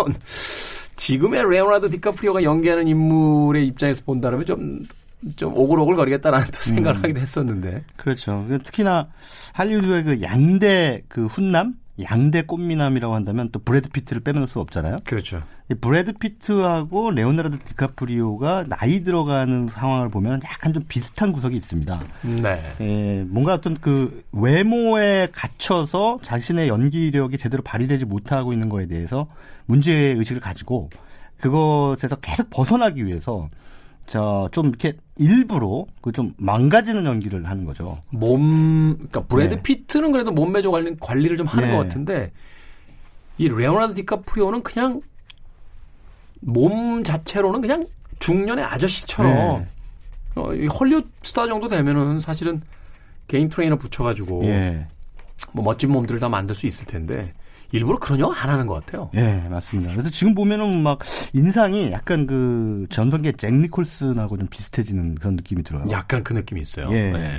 지금의 0.96 1.46
레오나르도 1.50 1.90
디카프리오가 1.90 2.42
연기하는 2.42 2.88
인물의 2.88 3.66
입장에서 3.66 4.02
본다면 4.04 4.46
좀 4.46 4.86
좀 5.36 5.56
오글오글 5.56 5.96
거리겠다라는 5.96 6.46
또 6.52 6.60
생각을 6.60 7.00
음. 7.00 7.04
하기도 7.04 7.20
했었는데. 7.20 7.84
그렇죠. 7.96 8.46
특히나 8.64 9.08
할리우드의 9.52 10.04
그 10.04 10.22
양대 10.22 11.02
그 11.08 11.26
훈남 11.26 11.74
양대 12.00 12.42
꽃미남이라고 12.42 13.14
한다면 13.14 13.48
또 13.50 13.58
브래드 13.58 13.88
피트를 13.88 14.22
빼놓을 14.22 14.46
수 14.46 14.60
없잖아요. 14.60 14.96
그렇죠. 15.04 15.42
이 15.70 15.74
브래드 15.74 16.12
피트하고 16.12 17.10
레오나르도 17.10 17.58
디카프리오가 17.64 18.66
나이 18.68 19.02
들어가는 19.02 19.68
상황을 19.68 20.08
보면 20.08 20.40
약간 20.44 20.72
좀 20.72 20.84
비슷한 20.88 21.32
구석이 21.32 21.56
있습니다. 21.56 22.00
네. 22.22 22.62
예, 22.80 23.24
뭔가 23.26 23.54
어떤 23.54 23.76
그 23.80 24.22
외모에 24.32 25.28
갇혀서 25.32 26.20
자신의 26.22 26.68
연기력이 26.68 27.36
제대로 27.36 27.62
발휘되지 27.62 28.04
못하고 28.04 28.52
있는 28.52 28.68
거에 28.68 28.86
대해서 28.86 29.26
문제 29.66 29.92
의식을 29.92 30.40
가지고 30.40 30.90
그것에서 31.40 32.16
계속 32.16 32.48
벗어나기 32.50 33.04
위해서 33.04 33.48
저 34.08 34.38
좀 34.38 34.68
이렇게 34.68 34.94
일부러 35.18 35.84
그 36.00 36.12
좀 36.12 36.34
망가지는 36.38 37.04
연기를 37.04 37.44
하는 37.46 37.64
거죠. 37.64 38.02
몸, 38.10 38.94
그러니까 38.94 39.20
브래드 39.24 39.56
네. 39.56 39.62
피트는 39.62 40.12
그래도 40.12 40.30
몸매 40.32 40.57
좀 40.57 40.70
관리, 40.70 40.96
관리를 40.98 41.36
좀 41.36 41.46
하는 41.46 41.68
네. 41.68 41.76
것 41.76 41.82
같은데 41.82 42.32
이 43.36 43.48
레오나르도 43.48 43.94
디카프리오는 43.94 44.62
그냥 44.62 45.00
몸 46.40 47.04
자체로는 47.04 47.60
그냥 47.60 47.82
중년의 48.20 48.64
아저씨처럼 48.64 49.32
네. 49.60 49.66
어, 50.36 50.54
이 50.54 50.66
헐리우드 50.66 51.08
스타 51.22 51.46
정도 51.46 51.68
되면은 51.68 52.20
사실은 52.20 52.62
개인 53.26 53.48
트레이너 53.48 53.76
붙여가지고 53.76 54.44
예. 54.46 54.86
뭐 55.52 55.64
멋진 55.64 55.90
몸들을 55.92 56.18
다 56.20 56.28
만들 56.28 56.54
수 56.54 56.66
있을 56.66 56.86
텐데 56.86 57.32
일부러 57.72 57.98
그런 57.98 58.18
영화 58.20 58.42
안 58.42 58.48
하는 58.48 58.66
것 58.66 58.74
같아요. 58.74 59.10
예, 59.14 59.46
맞습니다. 59.50 59.92
그래서 59.92 60.10
지금 60.10 60.34
보면은 60.34 60.82
막 60.82 61.00
인상이 61.32 61.92
약간 61.92 62.26
그 62.26 62.86
전성기의 62.90 63.34
잭 63.36 63.52
니콜슨하고 63.54 64.38
좀 64.38 64.46
비슷해지는 64.48 65.16
그런 65.16 65.36
느낌이 65.36 65.62
들어요. 65.62 65.84
약간 65.90 66.24
그 66.24 66.32
느낌이 66.32 66.60
있어요. 66.60 66.88
예. 66.92 67.12
네. 67.12 67.36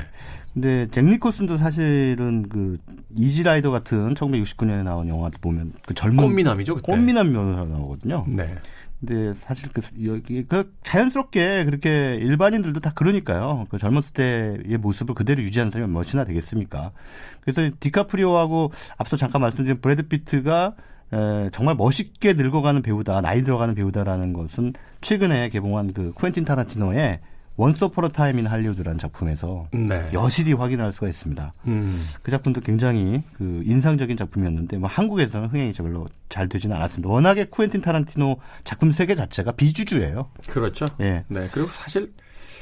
근데 0.53 0.87
잭 0.91 1.05
니콜슨도 1.05 1.57
사실은 1.57 2.47
그 2.49 2.77
Easy 3.15 3.40
Rider 3.40 3.71
같은 3.71 4.13
1969년에 4.13 4.83
나온 4.83 5.07
영화도 5.07 5.37
보면 5.41 5.73
그 5.85 5.93
젊은 5.93 6.17
꽃미남이죠. 6.17 6.75
그때. 6.75 6.91
꽃미남 6.91 7.31
변호사 7.31 7.63
나오거든요. 7.65 8.25
네. 8.27 8.55
근데 8.99 9.33
사실 9.39 9.69
그 9.73 9.81
여기 10.05 10.45
그 10.45 10.73
자연스럽게 10.83 11.65
그렇게 11.65 12.15
일반인들도 12.15 12.81
다 12.81 12.91
그러니까요. 12.93 13.65
그 13.69 13.77
젊었을 13.77 14.11
때의 14.13 14.77
모습을 14.77 15.15
그대로 15.15 15.41
유지하는 15.41 15.71
사람이 15.71 15.91
몇이나 15.91 16.25
되겠습니까? 16.25 16.91
그래서 17.39 17.73
디카프리오하고 17.79 18.73
앞서 18.97 19.15
잠깐 19.15 19.41
말씀드린 19.41 19.79
브래드 19.79 20.07
피트가 20.07 20.75
에, 21.13 21.49
정말 21.51 21.75
멋있게 21.75 22.33
늙어가는 22.33 22.81
배우다, 22.81 23.21
나이 23.21 23.43
들어가는 23.43 23.73
배우다라는 23.73 24.33
것은 24.33 24.73
최근에 25.01 25.49
개봉한 25.49 25.93
그 25.93 26.11
쿠엔틴 26.13 26.45
타란티노의 26.45 27.19
Once 27.59 27.83
Upon 27.83 28.05
a 28.05 28.07
Time 28.07 28.39
in 28.39 28.47
Hollywood라는 28.47 28.97
작품에서 28.97 29.67
네. 29.73 30.09
여실히 30.13 30.53
확인할 30.53 30.93
수가 30.93 31.09
있습니다. 31.09 31.53
음. 31.67 32.07
그 32.23 32.31
작품도 32.31 32.61
굉장히 32.61 33.21
그 33.33 33.61
인상적인 33.65 34.15
작품이었는데 34.15 34.77
뭐 34.77 34.89
한국에서는 34.89 35.49
흥행이 35.49 35.73
별로 35.73 36.07
잘 36.29 36.47
되지는 36.47 36.77
않았습니다. 36.77 37.09
워낙에 37.09 37.45
쿠엔틴 37.45 37.81
타란티노 37.81 38.37
작품 38.63 38.93
세계 38.93 39.13
자체가 39.15 39.51
비주류예요. 39.51 40.29
그렇죠. 40.47 40.85
예. 41.01 41.25
네. 41.27 41.49
그리고 41.51 41.67
사실 41.67 42.13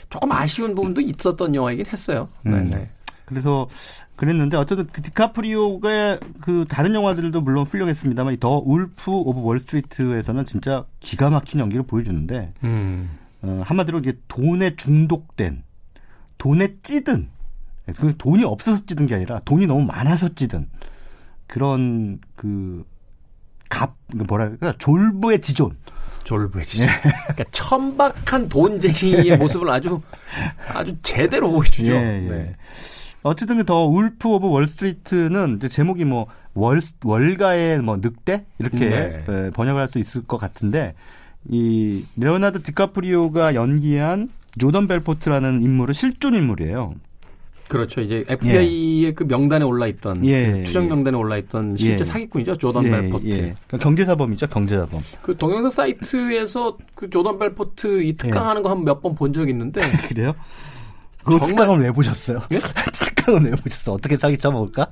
조금 0.09 0.31
아쉬운 0.31 0.73
부분도 0.73 1.01
있었던 1.01 1.53
영화이긴 1.53 1.85
했어요. 1.85 2.27
음. 2.47 2.51
네. 2.51 2.77
네. 2.77 2.89
그래서 3.25 3.67
그랬는데 4.15 4.57
어쨌든 4.57 4.87
그 4.91 5.03
디카프리오가 5.03 6.17
그 6.41 6.65
다른 6.67 6.95
영화들도 6.95 7.39
물론 7.41 7.67
훌륭했습니다만 7.67 8.37
The 8.37 8.57
Wolf 8.65 9.11
of 9.11 9.41
Wall 9.43 9.66
Street에서는 9.66 10.45
진짜 10.45 10.85
기가 11.01 11.29
막힌 11.29 11.59
연기를 11.59 11.85
보여주는데 11.85 12.53
음. 12.63 13.11
어, 13.41 13.61
한마디로 13.65 13.99
이게 13.99 14.13
돈에 14.27 14.75
중독된, 14.75 15.63
돈에 16.37 16.75
찌든, 16.83 17.29
그 17.97 18.15
돈이 18.17 18.43
없어서 18.43 18.85
찌든 18.85 19.07
게 19.07 19.15
아니라 19.15 19.39
돈이 19.45 19.65
너무 19.67 19.83
많아서 19.85 20.29
찌든 20.35 20.67
그런 21.47 22.19
그 22.35 22.85
갑, 23.69 23.95
그 24.11 24.17
뭐랄까, 24.23 24.73
졸부의 24.77 25.41
지존. 25.41 25.77
졸부의 26.23 26.65
지존. 26.65 26.87
예. 26.87 26.91
그러니까 27.01 27.43
천박한 27.51 28.49
돈쟁이의 28.49 29.37
모습을 29.39 29.69
아주, 29.69 30.01
아주 30.67 30.95
제대로 31.01 31.49
보여주죠. 31.51 31.91
예, 31.93 32.23
예. 32.25 32.29
네. 32.29 32.55
어쨌든 33.23 33.57
그 33.57 33.71
The 33.71 33.85
Wolf 33.85 34.27
of 34.29 34.47
Wall 34.47 34.79
Street는 34.79 35.59
제목이 35.69 36.05
뭐 36.05 36.27
월, 36.53 36.81
월가의 37.03 37.81
뭐 37.81 37.97
늑대? 37.97 38.45
이렇게 38.59 38.89
네. 38.89 39.25
예, 39.27 39.49
번역을 39.53 39.81
할 39.81 39.89
수 39.89 39.99
있을 39.99 40.23
것 40.25 40.37
같은데 40.37 40.95
이 41.49 42.05
레오나르도 42.17 42.63
디카프리오가 42.63 43.55
연기한 43.55 44.29
조던 44.57 44.87
벨포트라는 44.87 45.61
인물은 45.63 45.93
실존 45.93 46.35
인물이에요. 46.35 46.93
그렇죠. 47.69 47.99
이제 47.99 48.23
FBI의 48.29 49.03
예. 49.03 49.11
그 49.13 49.23
명단에 49.25 49.65
올라 49.65 49.87
있던 49.87 50.23
예. 50.25 50.51
그 50.53 50.63
추적 50.63 50.85
명단에 50.87 51.17
올라 51.17 51.35
있던 51.37 51.75
실제 51.75 52.01
예. 52.01 52.03
사기꾼이죠. 52.05 52.55
조던 52.55 52.85
예. 52.85 52.89
벨포트. 52.89 53.25
예. 53.27 53.33
그러니까 53.67 53.77
경제사범이죠. 53.79 54.47
경제사범. 54.47 55.01
그 55.21 55.35
동영상 55.35 55.69
사이트에서 55.69 56.77
그 56.95 57.09
조던 57.09 57.37
벨포트 57.39 58.01
이 58.03 58.15
특강하는 58.15 58.61
거 58.63 58.69
한 58.69 58.83
몇 58.83 59.01
번 59.01 59.15
본 59.15 59.33
적 59.33 59.49
있는데 59.49 59.81
그래요? 60.07 60.33
그 61.25 61.31
정말... 61.31 61.47
특강은 61.49 61.79
왜 61.81 61.91
보셨어요? 61.91 62.41
예? 62.53 62.59
특강은 62.93 63.43
왜 63.43 63.51
보셨어? 63.51 63.91
어떻게 63.93 64.15
사기 64.17 64.37
쳐먹을까? 64.37 64.87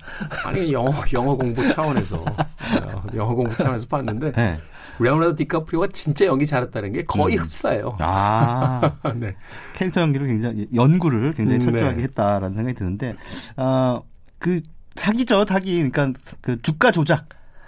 아니 0.45 0.73
영어 0.73 0.91
영어 1.13 1.33
공부 1.33 1.65
차원에서 1.69 2.17
어, 2.27 3.03
영어 3.15 3.33
공부 3.33 3.55
차원에서 3.55 3.87
봤는데 3.87 4.33
네. 4.33 4.57
레오나르도 4.99 5.35
디카프리오가 5.35 5.87
진짜 5.93 6.25
연기 6.25 6.45
잘했다는 6.45 6.91
게 6.93 7.03
거의 7.03 7.37
음. 7.37 7.43
흡사해요. 7.43 7.95
아, 7.99 8.93
네. 9.15 9.35
캐릭터 9.75 10.01
연기를 10.01 10.27
굉장히 10.27 10.67
연구를 10.73 11.33
굉장히 11.33 11.59
음, 11.59 11.65
철저하게 11.65 11.97
네. 11.97 12.03
했다라는 12.03 12.55
생각이 12.55 12.77
드는데, 12.77 13.15
아그 13.55 14.61
사기죠, 14.95 15.45
사기. 15.45 15.89
그러니까 15.89 16.19
그 16.41 16.61
주가 16.61 16.91
조작. 16.91 17.27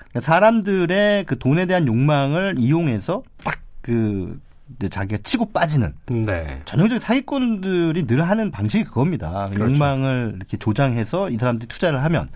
그러니까 0.09 0.21
사람들의 0.21 1.25
그 1.25 1.37
돈에 1.37 1.65
대한 1.65 1.87
욕망을 1.87 2.55
이용해서 2.57 3.23
딱그 3.43 4.39
자기가 4.89 5.21
치고 5.23 5.51
빠지는 5.51 5.93
네. 6.07 6.61
전형적인 6.65 6.99
사기꾼들이 6.99 8.05
늘 8.05 8.27
하는 8.27 8.51
방식이 8.51 8.83
그겁니다. 8.85 9.49
그렇죠. 9.53 9.73
욕망을 9.73 10.33
이렇게 10.35 10.57
조장해서 10.57 11.29
이 11.29 11.37
사람들이 11.37 11.67
투자를 11.67 12.03
하면 12.03 12.29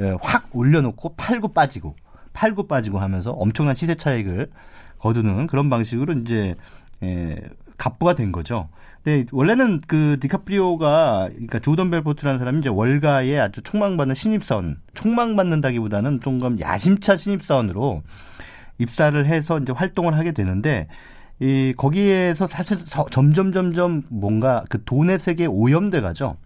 예, 0.00 0.16
확 0.20 0.48
올려놓고 0.52 1.14
팔고 1.16 1.48
빠지고 1.48 1.94
팔고 2.32 2.66
빠지고 2.66 2.98
하면서 2.98 3.30
엄청난 3.32 3.74
시세 3.74 3.94
차익을 3.94 4.50
거두는 4.98 5.46
그런 5.46 5.70
방식으로 5.70 6.12
이제 6.14 6.54
예, 7.02 7.36
갑부가 7.78 8.14
된 8.14 8.32
거죠. 8.32 8.68
근데 9.02 9.26
원래는 9.32 9.80
그 9.86 10.18
디카프리오가 10.20 11.28
그러니까 11.30 11.58
조던 11.58 11.90
벨포트라는 11.90 12.38
사람이 12.38 12.58
이제 12.60 12.68
월가에 12.68 13.38
아주 13.38 13.62
촉망받는 13.62 14.14
신입사원, 14.14 14.76
촉망받는다기보다는 14.94 16.20
조금 16.20 16.60
야심차 16.60 17.16
신입사원으로 17.16 18.02
입사를 18.78 19.26
해서 19.26 19.58
이제 19.58 19.72
활동을 19.72 20.16
하게 20.16 20.32
되는데 20.32 20.86
이 21.38 21.72
거기에서 21.76 22.46
사실 22.46 22.76
서, 22.76 23.06
점점 23.10 23.52
점점 23.52 24.02
뭔가 24.08 24.64
그 24.68 24.84
돈의 24.84 25.18
세계에 25.18 25.46
오염돼 25.46 26.02
가죠. 26.02 26.36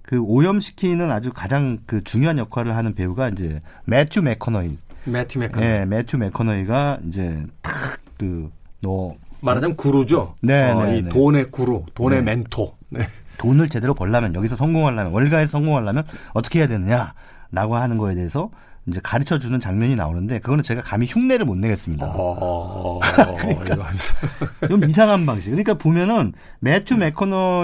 그 0.00 0.18
오염시키는 0.18 1.10
아주 1.10 1.32
가장 1.32 1.78
그 1.84 2.02
중요한 2.02 2.38
역할을 2.38 2.74
하는 2.74 2.94
배우가 2.94 3.28
이제 3.28 3.60
매튜 3.84 4.22
맥커너이 4.22 4.78
매튜 5.04 5.38
맥커너이. 5.38 5.66
네, 5.68 5.86
매튜 5.86 6.16
맥커너이가 6.16 6.98
이제 7.08 7.44
탁그너 7.62 9.14
말하자면 9.40 9.76
구루죠. 9.76 10.34
네, 10.42 10.70
어, 10.70 10.84
네, 10.84 10.98
이 10.98 11.02
네. 11.02 11.08
돈의 11.08 11.50
구루, 11.50 11.84
돈의 11.94 12.18
네. 12.18 12.24
멘토. 12.24 12.74
네. 12.90 13.06
돈을 13.38 13.70
제대로 13.70 13.94
벌려면 13.94 14.34
여기서 14.34 14.56
성공하려면 14.56 15.12
월가에서 15.12 15.52
성공하려면 15.52 16.04
어떻게 16.34 16.58
해야 16.58 16.68
되느냐라고 16.68 17.76
하는 17.76 17.96
거에 17.96 18.14
대해서 18.14 18.50
이제 18.86 18.98
가르쳐 19.02 19.38
주는 19.38 19.60
장면이 19.60 19.94
나오는데 19.94 20.38
그거는 20.40 20.64
제가 20.64 20.80
감히 20.82 21.06
흉내를 21.06 21.44
못 21.44 21.56
내겠습니다. 21.58 22.06
어, 22.14 22.98
그러니까 23.38 23.90
좀 24.68 24.84
이상한 24.84 25.26
방식. 25.26 25.50
그러니까 25.50 25.74
보면은 25.74 26.32
매튜 26.60 26.96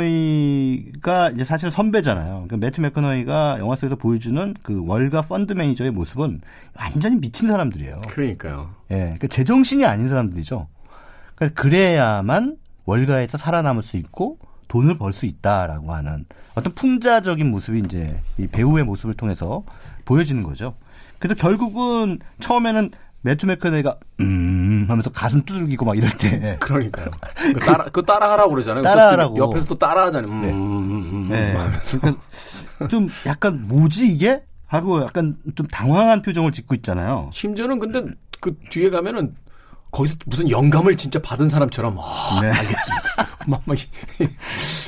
맥커너이가 0.07 1.31
이제 1.31 1.45
사실 1.45 1.71
선배잖아요. 1.71 2.45
그러니까 2.47 2.57
매튜 2.59 2.81
맥커너이가 2.83 3.57
영화 3.59 3.77
속에서 3.77 3.97
보여주는 3.97 4.55
그 4.63 4.85
월가 4.87 5.23
펀드 5.23 5.53
매니저의 5.55 5.91
모습은 5.91 6.41
완전히 6.79 7.17
미친 7.17 7.49
사람들이에요. 7.49 8.03
그러니까요. 8.09 8.71
예, 8.91 8.97
그러니까 8.99 9.27
제정신이 9.29 9.85
아닌 9.85 10.09
사람들이죠. 10.09 10.67
그러니까 11.35 11.61
그래야만 11.63 12.57
월가에서 12.85 13.39
살아남을 13.39 13.83
수 13.83 13.97
있고 13.97 14.39
돈을 14.69 14.99
벌 14.99 15.13
수 15.13 15.27
있다라고 15.27 15.93
하는 15.95 16.27
어떤 16.57 16.75
풍자적인 16.75 17.51
모습이 17.51 17.81
이제 17.81 18.21
이 18.39 18.47
배우의 18.47 18.85
모습을 18.85 19.15
통해서 19.15 19.63
보여지는 20.05 20.43
거죠. 20.43 20.75
그래서 21.19 21.35
결국은 21.35 22.19
처음에는 22.41 22.91
매튜 23.23 23.47
맥커네가 23.47 23.97
음 24.21 24.85
하면서 24.89 25.11
가슴 25.11 25.45
두들기고 25.45 25.85
막 25.85 25.97
이럴 25.97 26.17
때 26.17 26.57
그러니까요. 26.61 27.11
그 27.55 27.61
따라 27.61 27.85
그 27.85 28.03
따라하라고 28.05 28.51
그러잖아요. 28.51 28.85
따라하라고 28.85 29.37
옆에서 29.39 29.67
또 29.67 29.75
따라하잖아요. 29.79 30.31
음, 30.31 30.41
네. 30.43 30.51
음, 30.53 30.55
음, 30.55 31.11
음 31.13 31.29
네. 31.29 31.57
그러니까 31.99 32.23
좀 32.89 33.09
약간 33.27 33.67
뭐지 33.67 34.07
이게 34.07 34.45
하고 34.67 35.03
약간 35.03 35.37
좀 35.57 35.67
당황한 35.67 36.23
표정을 36.23 36.53
짓고 36.53 36.75
있잖아요. 36.77 37.31
심지어는 37.33 37.81
근데 37.81 38.05
그 38.41 38.57
뒤에 38.71 38.91
가면은 38.91 39.35
거기서 39.97 40.17
무슨 40.27 40.51
영감을 40.51 40.97
진짜 40.97 41.19
받은 41.23 41.49
사람처럼 41.49 41.97
아, 41.99 42.39
네. 42.43 42.49
알겠습니다. 42.49 43.07
뭐, 43.49 43.61
뭐, 43.65 43.75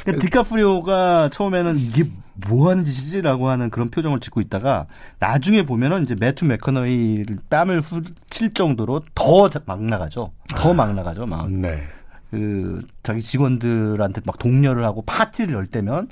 그러니까 0.04 0.22
디카프리오가 0.24 1.30
처음에는 1.32 1.78
이게 1.78 2.04
뭐 2.46 2.70
하는 2.70 2.84
짓이지라고 2.84 3.48
하는 3.48 3.70
그런 3.70 3.90
표정을 3.90 4.20
짓고 4.20 4.42
있다가 4.42 4.86
나중에 5.18 5.62
보면은 5.62 6.04
이제 6.04 6.14
매튜 6.20 6.44
맥커너이를 6.44 7.38
뺨을 7.48 7.80
훔칠 7.80 8.52
정도로 8.52 9.00
더 9.14 9.48
막 9.64 9.82
나가죠. 9.82 10.32
더 10.54 10.74
막 10.74 10.94
나가죠. 10.94 11.26
막. 11.26 11.50
네. 11.50 11.82
그 12.30 12.82
자기 13.02 13.22
직원들한테 13.22 14.20
막 14.26 14.38
독려를 14.38 14.84
하고 14.84 15.02
파티를 15.02 15.54
열 15.54 15.66
때면 15.66 16.08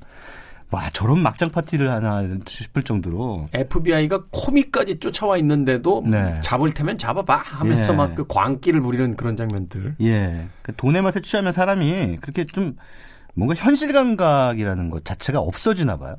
와 0.71 0.91
저런 0.91 1.23
막장 1.23 1.51
파티를 1.51 1.91
하나 1.91 2.27
싶을 2.47 2.83
정도로 2.83 3.47
FBI가 3.53 4.25
코미까지 4.31 4.99
쫓아와 4.99 5.37
있는데도 5.39 6.03
네. 6.05 6.41
잡을 6.41 6.73
테면 6.73 6.99
잡아봐 6.99 7.37
하면서 7.37 7.93
예. 7.93 7.97
막그 7.97 8.27
광기를 8.27 8.81
부리는 8.81 9.15
그런 9.15 9.37
장면들. 9.37 9.95
예. 10.01 10.49
그 10.63 10.75
돈의 10.75 11.03
맛에 11.03 11.21
취하면 11.21 11.53
사람이 11.53 12.19
그렇게 12.21 12.45
좀 12.47 12.77
뭔가 13.35 13.55
현실 13.55 13.93
감각이라는 13.93 14.91
것 14.91 15.05
자체가 15.05 15.39
없어지나 15.39 15.99
봐요. 15.99 16.17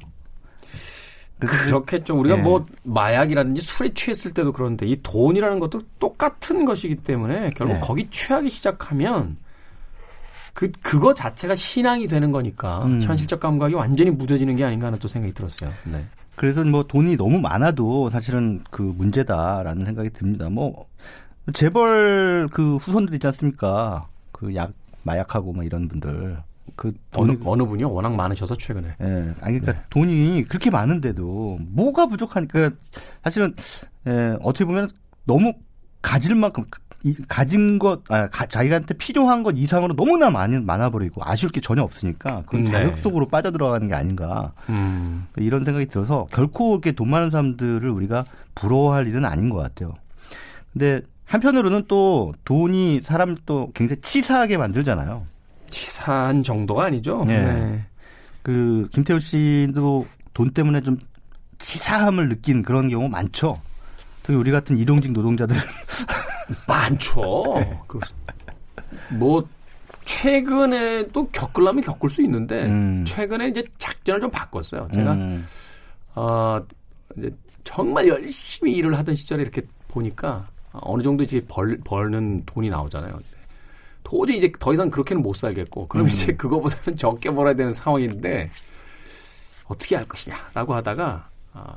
그렇겠죠. 1.40 2.18
우리가 2.18 2.38
예. 2.38 2.42
뭐 2.42 2.66
마약이라든지 2.84 3.62
술에 3.62 3.94
취했을 3.94 4.34
때도 4.34 4.54
그런데 4.54 4.86
이 4.88 5.00
돈이라는 5.04 5.60
것도 5.60 5.84
똑같은 6.00 6.66
것이기 6.66 6.96
때문에 6.96 7.52
결국 7.52 7.76
예. 7.76 7.80
거기 7.80 8.10
취하기 8.10 8.50
시작하면 8.50 9.38
그 10.58 10.72
그거 10.82 11.14
자체가 11.14 11.54
신앙이 11.54 12.08
되는 12.08 12.32
거니까 12.32 12.84
음. 12.86 13.00
현실적 13.00 13.40
감각이 13.40 13.76
완전히 13.76 14.10
무뎌지는 14.10 14.56
게 14.56 14.64
아닌가 14.64 14.88
하는 14.88 14.98
또 14.98 15.08
생각이 15.08 15.32
들었어요. 15.36 15.72
네. 15.84 16.04
그래서 16.36 16.64
뭐 16.64 16.82
돈이 16.82 17.16
너무 17.16 17.40
많아도 17.40 18.10
사실은 18.10 18.64
그 18.72 18.82
문제다라는 18.82 19.86
생각이 19.86 20.10
듭니다. 20.10 20.50
뭐 20.50 20.88
재벌 21.54 22.50
그 22.52 22.78
후손들 22.78 23.14
있지 23.14 23.28
않습니까? 23.28 24.08
그 24.32 24.56
약 24.56 24.74
마약하고 25.04 25.54
뭐 25.54 25.64
이런 25.64 25.88
분들 25.88 26.40
그 26.76 26.92
어느 27.14 27.38
어느 27.46 27.62
분이요? 27.64 27.94
워낙 27.94 28.16
많으셔서 28.16 28.56
최근에. 28.56 28.88
예. 29.00 29.06
아니 29.42 29.60
그러니까 29.60 29.74
네. 29.74 29.80
돈이 29.92 30.46
그렇게 30.50 30.72
많은데도 30.72 31.60
뭐가 31.70 32.08
부족하니까 32.08 32.72
사실은 33.24 33.54
예, 34.08 34.36
어떻게 34.42 34.66
보면 34.66 34.90
너무 35.26 35.54
가질 36.02 36.34
만큼 36.34 36.66
가진 37.28 37.80
것, 37.80 38.02
아, 38.10 38.28
가, 38.28 38.46
자기한테 38.46 38.96
필요한 38.96 39.44
것 39.44 39.54
이상으로 39.56 39.96
너무나 39.96 40.30
많이 40.30 40.60
많아버리고 40.60 41.22
아쉬울 41.24 41.52
게 41.52 41.62
전혀 41.62 41.84
없으니까 41.84 42.44
그런 42.48 42.66
네. 42.66 42.72
자극 42.72 42.98
속으로 42.98 43.28
빠져들어가는 43.28 43.88
게 43.88 43.94
아닌가 43.94 44.52
음. 44.70 45.28
이런 45.38 45.64
생각이 45.64 45.86
들어서 45.86 46.28
결코 46.32 46.74
이렇게 46.74 46.92
돈 46.92 47.10
많은 47.10 47.30
사람들을 47.30 47.90
우리가 47.90 48.26
부러워할 48.56 49.08
일은 49.08 49.26
아닌 49.26 49.50
것 49.50 49.58
같아요. 49.58 49.94
근데 50.74 51.02
한편으로는 51.26 51.86
또 51.88 52.34
돈이 52.46 53.02
사람을 53.04 53.38
또 53.46 53.72
굉장히 53.74 54.02
치사하게 54.02 54.58
만들잖아요. 54.58 55.26
치사한 55.70 56.44
정도가 56.44 56.86
아니죠. 56.86 57.26
네. 57.26 57.42
네. 57.42 57.86
그 58.42 58.88
김태우 58.92 59.20
씨도 59.20 60.08
돈 60.34 60.52
때문에 60.52 60.82
좀 60.82 60.98
치사함을 61.60 62.30
느낀 62.30 62.64
그런 62.64 62.88
경우 62.88 63.10
많죠. 63.10 63.60
특히 64.24 64.36
우리 64.36 64.52
같은 64.52 64.78
일용직 64.78 65.12
노동자들 65.12 65.56
많죠. 66.68 67.54
네. 67.56 67.80
그, 67.88 68.00
뭐 69.18 69.48
최근에 70.06 71.08
또 71.12 71.28
겪으려면 71.30 71.84
겪을 71.84 72.10
수 72.10 72.22
있는데 72.24 72.66
음. 72.66 73.04
최근에 73.06 73.50
이제 73.50 73.64
작전을 73.78 74.22
좀 74.22 74.32
바꿨어요. 74.32 74.88
제가 74.94 75.14
음. 75.14 75.48
어 76.16 76.62
이제 77.18 77.30
정말 77.64 78.08
열심히 78.08 78.74
일을 78.74 78.98
하던 78.98 79.16
시절에 79.16 79.42
이렇게 79.42 79.62
보니까 79.88 80.48
어느 80.72 81.04
정도 81.04 81.24
이제 81.24 81.42
벌 81.48 81.78
벌는 81.84 82.44
돈이 82.46 82.70
나오잖아요. 82.70 83.20
도저히 84.04 84.38
이제 84.38 84.50
더 84.58 84.74
이상 84.74 84.90
그렇게는 84.90 85.22
못 85.22 85.36
살겠고 85.36 85.88
그럼 85.90 86.06
음. 86.06 86.10
이제 86.10 86.34
그거보다는 86.34 86.96
적게 86.98 87.30
벌어야 87.30 87.54
되는 87.54 87.74
상황인데 87.74 88.50
어떻게 89.66 89.98
할 89.98 90.06
것이냐라고 90.06 90.74
하다가 90.74 91.30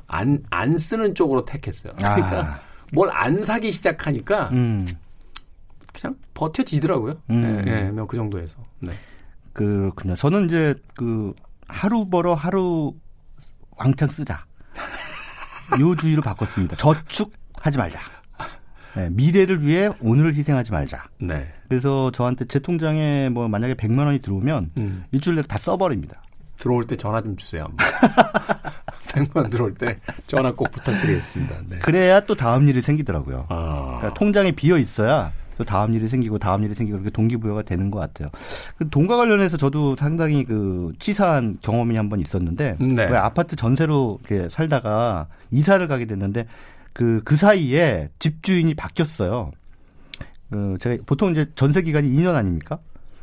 안안 0.07 0.35
어, 0.35 0.39
안 0.49 0.77
쓰는 0.77 1.13
쪽으로 1.13 1.43
택했어요. 1.43 1.93
그러니까 1.97 2.39
아. 2.39 2.70
뭘 2.91 3.09
안 3.11 3.41
사기 3.41 3.71
시작하니까 3.71 4.49
음. 4.51 4.87
그냥 5.93 6.15
버텨지더라고요. 6.33 7.15
음. 7.29 7.63
예, 7.67 7.71
예, 7.85 7.91
뭐그 7.91 8.15
정도에서. 8.15 8.57
네. 8.79 8.93
그렇군요. 9.53 10.15
저는 10.15 10.45
이제 10.47 10.75
그 10.95 11.33
하루 11.67 12.07
벌어 12.09 12.33
하루 12.33 12.93
왕창 13.77 14.09
쓰자. 14.09 14.45
요 15.79 15.95
주의로 15.95 16.21
바꿨습니다. 16.21 16.75
저축하지 16.77 17.77
말자. 17.77 17.99
네, 18.95 19.09
미래를 19.09 19.65
위해 19.65 19.89
오늘을 20.01 20.33
희생하지 20.33 20.71
말자. 20.71 21.05
네. 21.19 21.53
그래서 21.69 22.11
저한테 22.11 22.45
제 22.45 22.59
통장에 22.59 23.29
뭐 23.29 23.47
만약에 23.47 23.75
100만 23.75 24.05
원이 24.05 24.19
들어오면 24.19 24.71
음. 24.77 25.05
일주일 25.11 25.35
내로 25.37 25.47
다 25.47 25.57
써버립니다. 25.57 26.21
들어올 26.57 26.85
때 26.85 26.97
전화 26.97 27.21
좀 27.21 27.37
주세요. 27.37 27.67
100만 29.11 29.49
들어올 29.51 29.73
때 29.73 29.97
전화 30.27 30.51
꼭 30.51 30.71
부탁드리겠습니다. 30.71 31.55
네. 31.69 31.79
그래야 31.79 32.19
또 32.21 32.35
다음 32.35 32.67
일이 32.67 32.81
생기더라고요. 32.81 33.45
아. 33.49 33.95
그러니까 33.97 34.13
통장에 34.13 34.51
비어 34.51 34.77
있어야 34.77 35.31
또 35.57 35.63
다음 35.65 35.93
일이 35.93 36.07
생기고 36.07 36.39
다음 36.39 36.63
일이 36.63 36.73
생기고 36.73 36.97
그렇게 36.99 37.11
동기부여가 37.11 37.61
되는 37.63 37.91
것 37.91 37.99
같아요. 37.99 38.29
그 38.77 38.89
돈과 38.89 39.17
관련해서 39.17 39.57
저도 39.57 39.95
상당히 39.95 40.43
그 40.45 40.93
치사한 40.99 41.57
경험이 41.61 41.97
한 41.97 42.09
번 42.09 42.19
있었는데 42.19 42.77
네. 42.79 43.05
왜 43.05 43.15
아파트 43.17 43.55
전세로 43.55 44.19
이렇게 44.27 44.49
살다가 44.49 45.27
이사를 45.51 45.85
가게 45.87 46.05
됐는데 46.05 46.47
그, 46.93 47.21
그 47.23 47.35
사이에 47.35 48.09
집주인이 48.19 48.73
바뀌었어요. 48.73 49.51
그 50.49 50.77
제가 50.79 51.03
보통 51.05 51.31
이제 51.31 51.45
전세 51.55 51.81
기간이 51.81 52.09
2년 52.09 52.35
아닙니까? 52.35 52.79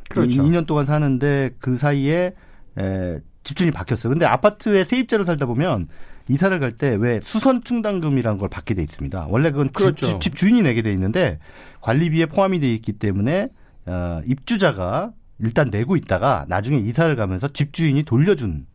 그렇죠. 0.08 0.42
2년 0.42 0.66
동안 0.66 0.86
사는데 0.86 1.50
그 1.58 1.76
사이에 1.76 2.32
에, 2.78 3.18
집주인이 3.48 3.72
바뀌었어요. 3.72 4.10
근데 4.10 4.26
아파트에 4.26 4.84
세입자로 4.84 5.24
살다 5.24 5.46
보면 5.46 5.88
이사를 6.28 6.58
갈 6.60 6.72
때 6.72 6.94
왜 6.96 7.20
수선 7.22 7.64
충당금이라는 7.64 8.38
걸 8.38 8.48
받게 8.50 8.74
돼 8.74 8.82
있습니다. 8.82 9.26
원래 9.30 9.50
그건 9.50 9.70
그렇죠. 9.70 10.06
집, 10.06 10.20
집, 10.20 10.36
주인이 10.36 10.60
내게 10.62 10.82
돼 10.82 10.92
있는데 10.92 11.38
관리비에 11.80 12.26
포함이 12.26 12.60
돼 12.60 12.72
있기 12.74 12.92
때문에 12.92 13.48
어, 13.86 14.20
입주자가 14.26 15.12
일단 15.38 15.70
내고 15.70 15.96
있다가 15.96 16.44
나중에 16.48 16.76
이사를 16.78 17.14
가면서 17.16 17.48
집주인이 17.48 18.02
돌려준 18.02 18.66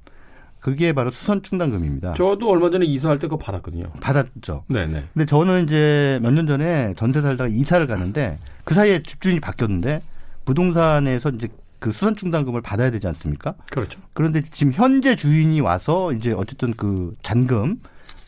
그게 0.60 0.94
바로 0.94 1.12
수선 1.12 1.44
충당금입니다. 1.44 2.14
저도 2.16 2.50
얼마 2.50 2.72
전에 2.72 2.86
이사할 2.86 3.18
때 3.20 3.28
그거 3.28 3.38
받았거든요. 3.38 3.92
받았죠. 4.00 4.64
네네. 4.70 5.04
근데 5.14 5.26
저는 5.26 5.66
이제 5.66 6.20
몇 6.24 6.32
년 6.32 6.48
전에 6.48 6.94
전세 6.98 7.22
살다가 7.22 7.50
이사를 7.50 7.86
가는데 7.86 8.40
그 8.64 8.74
사이에 8.74 9.04
집주인이 9.04 9.40
바뀌었는데 9.42 10.02
부동산에서 10.46 11.30
이제 11.30 11.48
그 11.84 11.92
수선 11.92 12.16
충당금을 12.16 12.62
받아야 12.62 12.92
되지 12.92 13.08
않습니까? 13.08 13.56
그렇죠. 13.70 14.00
그런데 14.14 14.42
지금 14.42 14.72
현재 14.72 15.18
주인이 15.18 15.60
와서 15.60 16.14
이제 16.14 16.32
어쨌든 16.32 16.72
그 16.72 17.14
잔금 17.24 17.82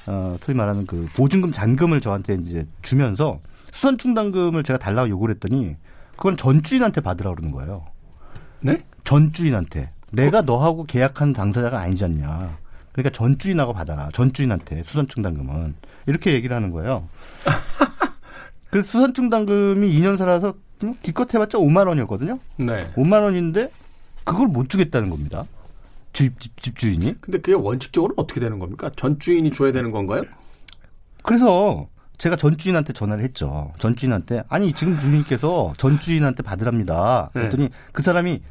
어 0.08 0.36
소위 0.41 0.58
말하는 0.58 0.86
그 0.86 1.08
보증금 1.15 1.54
잔금을 1.54 2.02
저한테 2.02 2.38
이제 2.46 2.68
주면서 2.82 3.39
수선 3.72 3.98
충당금을 3.98 4.63
제가 4.63 4.78
달라고 4.78 5.08
요구를 5.08 5.36
했더니 5.36 5.78
그건 6.18 6.36
전 6.36 6.63
주인한테 6.63 7.00
받으라고 7.00 7.38
그러는 7.38 7.56
거예요. 7.56 7.86
네? 8.60 8.84
전 9.06 9.32
주인한테. 9.32 9.91
내가 10.12 10.41
너하고 10.41 10.84
계약한 10.84 11.32
당사자가 11.32 11.80
아니지 11.80 12.04
않냐. 12.04 12.58
그러니까 12.91 13.10
전 13.15 13.38
주인하고 13.39 13.72
받아라. 13.72 14.10
전 14.12 14.34
주인한테 14.34 14.84
수선 14.84 15.08
충당금은 15.08 15.76
이렇게 16.08 16.34
얘기를 16.34 16.54
하는 16.54 16.72
거예요. 16.72 17.08
그래서 18.70 18.89
수선 18.89 19.13
충당금이 19.13 19.89
2년 19.91 20.18
살아서 20.18 20.56
기껏 21.01 21.33
해봤자 21.33 21.57
5만 21.57 21.88
원이었거든요. 21.88 22.39
네. 22.57 22.91
5만 22.95 23.23
원인데 23.23 23.71
그걸 24.23 24.47
못 24.47 24.69
주겠다는 24.69 25.09
겁니다. 25.09 25.45
집, 26.13 26.39
집, 26.39 26.59
집주인이. 26.61 27.15
근데 27.21 27.38
그게 27.39 27.53
원칙적으로 27.53 28.13
어떻게 28.17 28.39
되는 28.39 28.59
겁니까? 28.59 28.89
전 28.95 29.19
주인이 29.19 29.51
줘야 29.51 29.71
되는 29.71 29.91
건가요? 29.91 30.23
그래서 31.23 31.88
제가 32.17 32.35
전 32.38 32.57
주인한테 32.57 32.93
전화를 32.93 33.23
했죠. 33.23 33.73
전 33.79 33.95
주인한테 33.95 34.43
아니 34.47 34.71
지금 34.73 34.97
주인께서 34.99 35.73
전 35.77 35.99
주인한테 35.99 36.43
받으랍니다. 36.43 37.29
네. 37.33 37.41
그랬더니 37.41 37.63
네. 37.65 37.69
그 37.91 38.01
사람이 38.03 38.41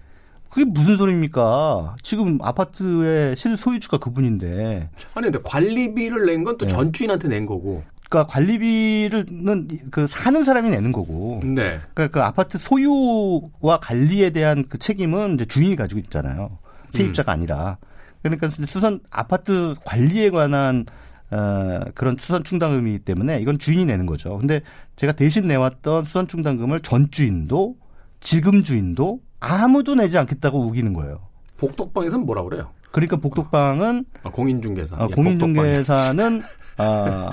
그게 0.50 0.64
무슨 0.66 0.96
소리입니까? 0.96 1.96
지금 2.02 2.38
아파트의 2.40 3.36
실 3.36 3.56
소유주가 3.56 3.98
그분인데. 3.98 4.88
아니 5.14 5.24
근데 5.30 5.38
관리비를 5.42 6.26
낸 6.26 6.44
건 6.44 6.58
또전 6.58 6.86
네. 6.86 6.92
주인한테 6.92 7.28
낸 7.28 7.46
거고. 7.46 7.82
그러니까 8.14 8.26
관리비는 8.32 9.68
그 9.90 10.06
사는 10.06 10.44
사람이 10.44 10.70
내는 10.70 10.92
거고. 10.92 11.40
네. 11.42 11.80
그러니까 11.94 12.08
그 12.08 12.22
아파트 12.22 12.58
소유와 12.58 13.80
관리에 13.80 14.30
대한 14.30 14.64
그 14.68 14.78
책임은 14.78 15.34
이제 15.34 15.44
주인이 15.44 15.74
가지고 15.74 15.98
있잖아요. 16.00 16.58
세입자가 16.94 17.32
음. 17.32 17.34
아니라. 17.34 17.78
그러니까 18.22 18.50
수선 18.66 19.00
아파트 19.10 19.74
관리에 19.84 20.30
관한 20.30 20.86
어, 21.30 21.80
그런 21.94 22.16
수선 22.20 22.44
충당금이기 22.44 23.00
때문에 23.00 23.40
이건 23.40 23.58
주인이 23.58 23.84
내는 23.84 24.06
거죠. 24.06 24.38
근데 24.38 24.60
제가 24.94 25.12
대신 25.12 25.48
내왔던 25.48 26.04
수선 26.04 26.28
충당금을 26.28 26.80
전 26.80 27.10
주인도 27.10 27.76
지금 28.20 28.62
주인도 28.62 29.20
아무도 29.40 29.96
내지 29.96 30.16
않겠다고 30.16 30.60
우기는 30.60 30.92
거예요. 30.92 31.20
복덕방에서는 31.56 32.24
뭐라 32.24 32.44
그래요? 32.44 32.70
그러니까 32.94 33.16
복덕방은 33.16 34.04
아, 34.22 34.30
공인중개사. 34.30 34.96
아, 34.96 35.08
공인중개사는 35.08 36.42
아, 36.76 37.30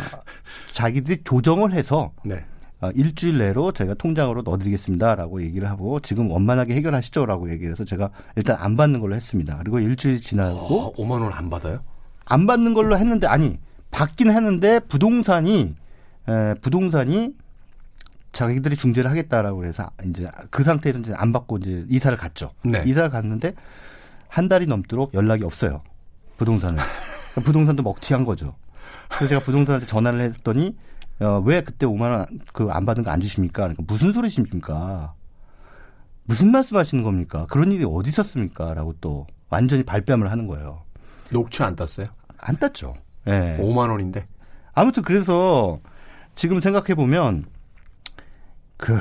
자기들이 0.74 1.20
조정을 1.24 1.74
해서 1.74 2.14
네. 2.26 2.44
어, 2.82 2.90
일주일 2.96 3.38
내로 3.38 3.72
저희가 3.72 3.94
통장으로 3.94 4.42
넣어드리겠습니다라고 4.42 5.44
얘기를 5.44 5.70
하고 5.70 6.00
지금 6.00 6.32
원만하게 6.32 6.74
해결하시죠라고 6.74 7.52
얘기를 7.52 7.74
해서 7.74 7.86
제가 7.86 8.10
일단 8.36 8.58
안 8.60 8.76
받는 8.76 9.02
걸로 9.02 9.14
했습니다. 9.14 9.60
그리고 9.60 9.80
일주일 9.80 10.20
지나고 10.20 10.58
어, 10.58 10.94
5만 10.96 11.12
원을 11.12 11.32
안 11.32 11.52
받아요? 11.52 11.82
안 12.26 12.48
받는 12.48 12.74
걸로 12.74 12.98
했는데 12.98 13.28
아니 13.28 13.60
받긴 13.92 14.32
했는데 14.32 14.80
부동산이 14.80 15.76
에, 16.28 16.54
부동산이 16.56 17.36
자기들이 18.34 18.78
중재를 18.78 19.12
하겠다라고 19.12 19.66
해서 19.66 19.92
이제 20.10 20.28
그 20.50 20.64
상태에서 20.64 21.00
이제 21.02 21.14
안 21.16 21.32
받고 21.32 21.58
이제 21.58 21.86
이사를 21.88 22.18
갔죠. 22.18 22.50
네. 22.64 22.84
이사를 22.88 23.12
갔는데 23.12 23.54
한 24.32 24.48
달이 24.48 24.66
넘도록 24.66 25.14
연락이 25.14 25.44
없어요. 25.44 25.82
부동산을. 26.38 26.80
부동산도 27.44 27.84
먹튀한 27.84 28.24
거죠. 28.24 28.56
그래서 29.10 29.28
제가 29.28 29.42
부동산한테 29.42 29.86
전화를 29.88 30.22
했더니 30.22 30.78
어, 31.20 31.42
왜 31.46 31.62
그때 31.62 31.86
5만 31.86 32.02
원 32.12 32.26
그 32.54 32.72
안 32.72 32.86
받은 32.86 33.04
거 33.04 33.12
안 33.12 33.20
주십니까? 33.20 33.64
그러니까 33.64 33.84
무슨 33.86 34.14
소리십니까? 34.14 35.14
무슨 36.24 36.50
말씀하시는 36.52 37.04
겁니까? 37.04 37.46
그런 37.50 37.72
일이 37.74 37.86
어디 37.86 38.10
있었습니까? 38.10 38.74
라고 38.74 38.94
또 39.02 39.28
완전히 39.50 39.84
발뺌을 39.84 40.32
하는 40.32 40.48
거예요. 40.48 40.84
녹취 41.32 41.62
안 41.64 41.76
땄어요? 41.76 42.08
안 42.38 42.56
땄죠. 42.58 42.96
예. 43.28 43.32
네. 43.32 43.58
5만 43.60 43.90
원인데. 43.92 44.28
아무튼 44.74 45.04
그래서 45.04 45.80
지금 46.36 46.62
생각해 46.62 46.96
보면 46.96 47.46
그, 48.78 48.98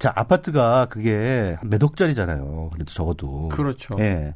자, 0.00 0.12
아파트가 0.16 0.86
그게 0.86 1.56
몇 1.62 1.80
억짜리잖아요. 1.82 2.70
그래도 2.72 2.92
적어도. 2.92 3.48
그렇죠. 3.48 3.94
예. 4.00 4.34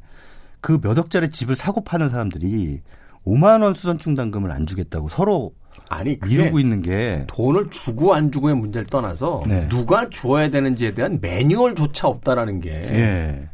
그 0.66 0.80
몇 0.80 0.98
억짜리 0.98 1.30
집을 1.30 1.54
사고 1.54 1.84
파는 1.84 2.10
사람들이 2.10 2.80
5만 3.24 3.62
원 3.62 3.72
수선 3.74 3.98
충당금을 4.00 4.50
안 4.50 4.66
주겠다고 4.66 5.08
서로 5.08 5.52
아니 5.88 6.18
이러고 6.26 6.58
있는 6.58 6.82
게 6.82 7.24
돈을 7.28 7.70
주고 7.70 8.14
안 8.14 8.32
주고의 8.32 8.56
문제를 8.56 8.86
떠나서 8.86 9.44
네. 9.46 9.68
누가 9.68 10.08
주어야 10.08 10.48
되는지에 10.50 10.94
대한 10.94 11.18
매뉴얼조차 11.20 12.08
없다라는 12.08 12.60
게 12.60 12.70
예. 12.72 13.48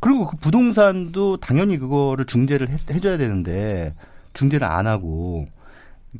그리고 0.00 0.26
그 0.26 0.36
부동산도 0.38 1.36
당연히 1.36 1.78
그거를 1.78 2.24
중재를 2.24 2.70
해, 2.70 2.76
해줘야 2.90 3.18
되는데 3.18 3.94
중재를 4.32 4.66
안 4.66 4.88
하고 4.88 5.46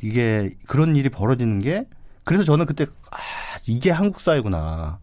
이게 0.03 0.51
그런 0.69 0.95
일이 0.95 1.09
벌어지는 1.09 1.59
게 1.59 1.87
그래서 2.23 2.45
저는 2.45 2.67
그때 2.67 2.85
아, 3.11 3.17
이게 3.67 3.91
한국 3.91 4.21
사회구나. 4.21 5.01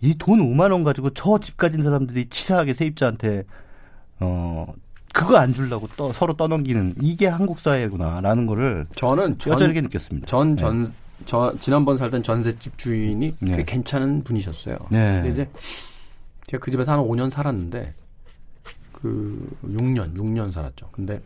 이 0.00 0.14
돈 0.18 0.40
5만 0.40 0.72
원 0.72 0.82
가지고 0.82 1.10
저 1.10 1.38
집 1.38 1.56
가진 1.56 1.82
사람들이 1.82 2.28
치사하게 2.30 2.74
세입자한테 2.74 3.44
어 4.20 4.72
그거 5.12 5.36
안 5.36 5.52
주려고 5.52 5.88
또 5.96 6.12
서로 6.12 6.34
떠넘기는 6.34 6.94
이게 7.00 7.26
한국 7.26 7.60
사회구나라는 7.60 8.46
거를 8.46 8.86
저는 8.94 9.38
뼈저리게 9.38 9.80
느꼈습니다. 9.82 10.26
전전 10.26 10.84
네. 10.84 10.90
저 11.24 11.54
지난번 11.58 11.96
살던 11.96 12.22
전셋집 12.22 12.78
주인이 12.78 13.34
네. 13.40 13.56
꽤 13.56 13.64
괜찮은 13.64 14.22
분이셨어요. 14.24 14.76
네. 14.90 15.12
근데 15.14 15.30
이제 15.30 15.50
제가 16.46 16.62
그 16.62 16.70
집에서 16.70 16.92
한 16.92 17.00
5년 17.00 17.30
살았는데 17.30 17.92
그 18.92 19.56
6년 19.64 20.14
6년 20.14 20.52
살았죠. 20.52 20.88
근데 20.92 21.20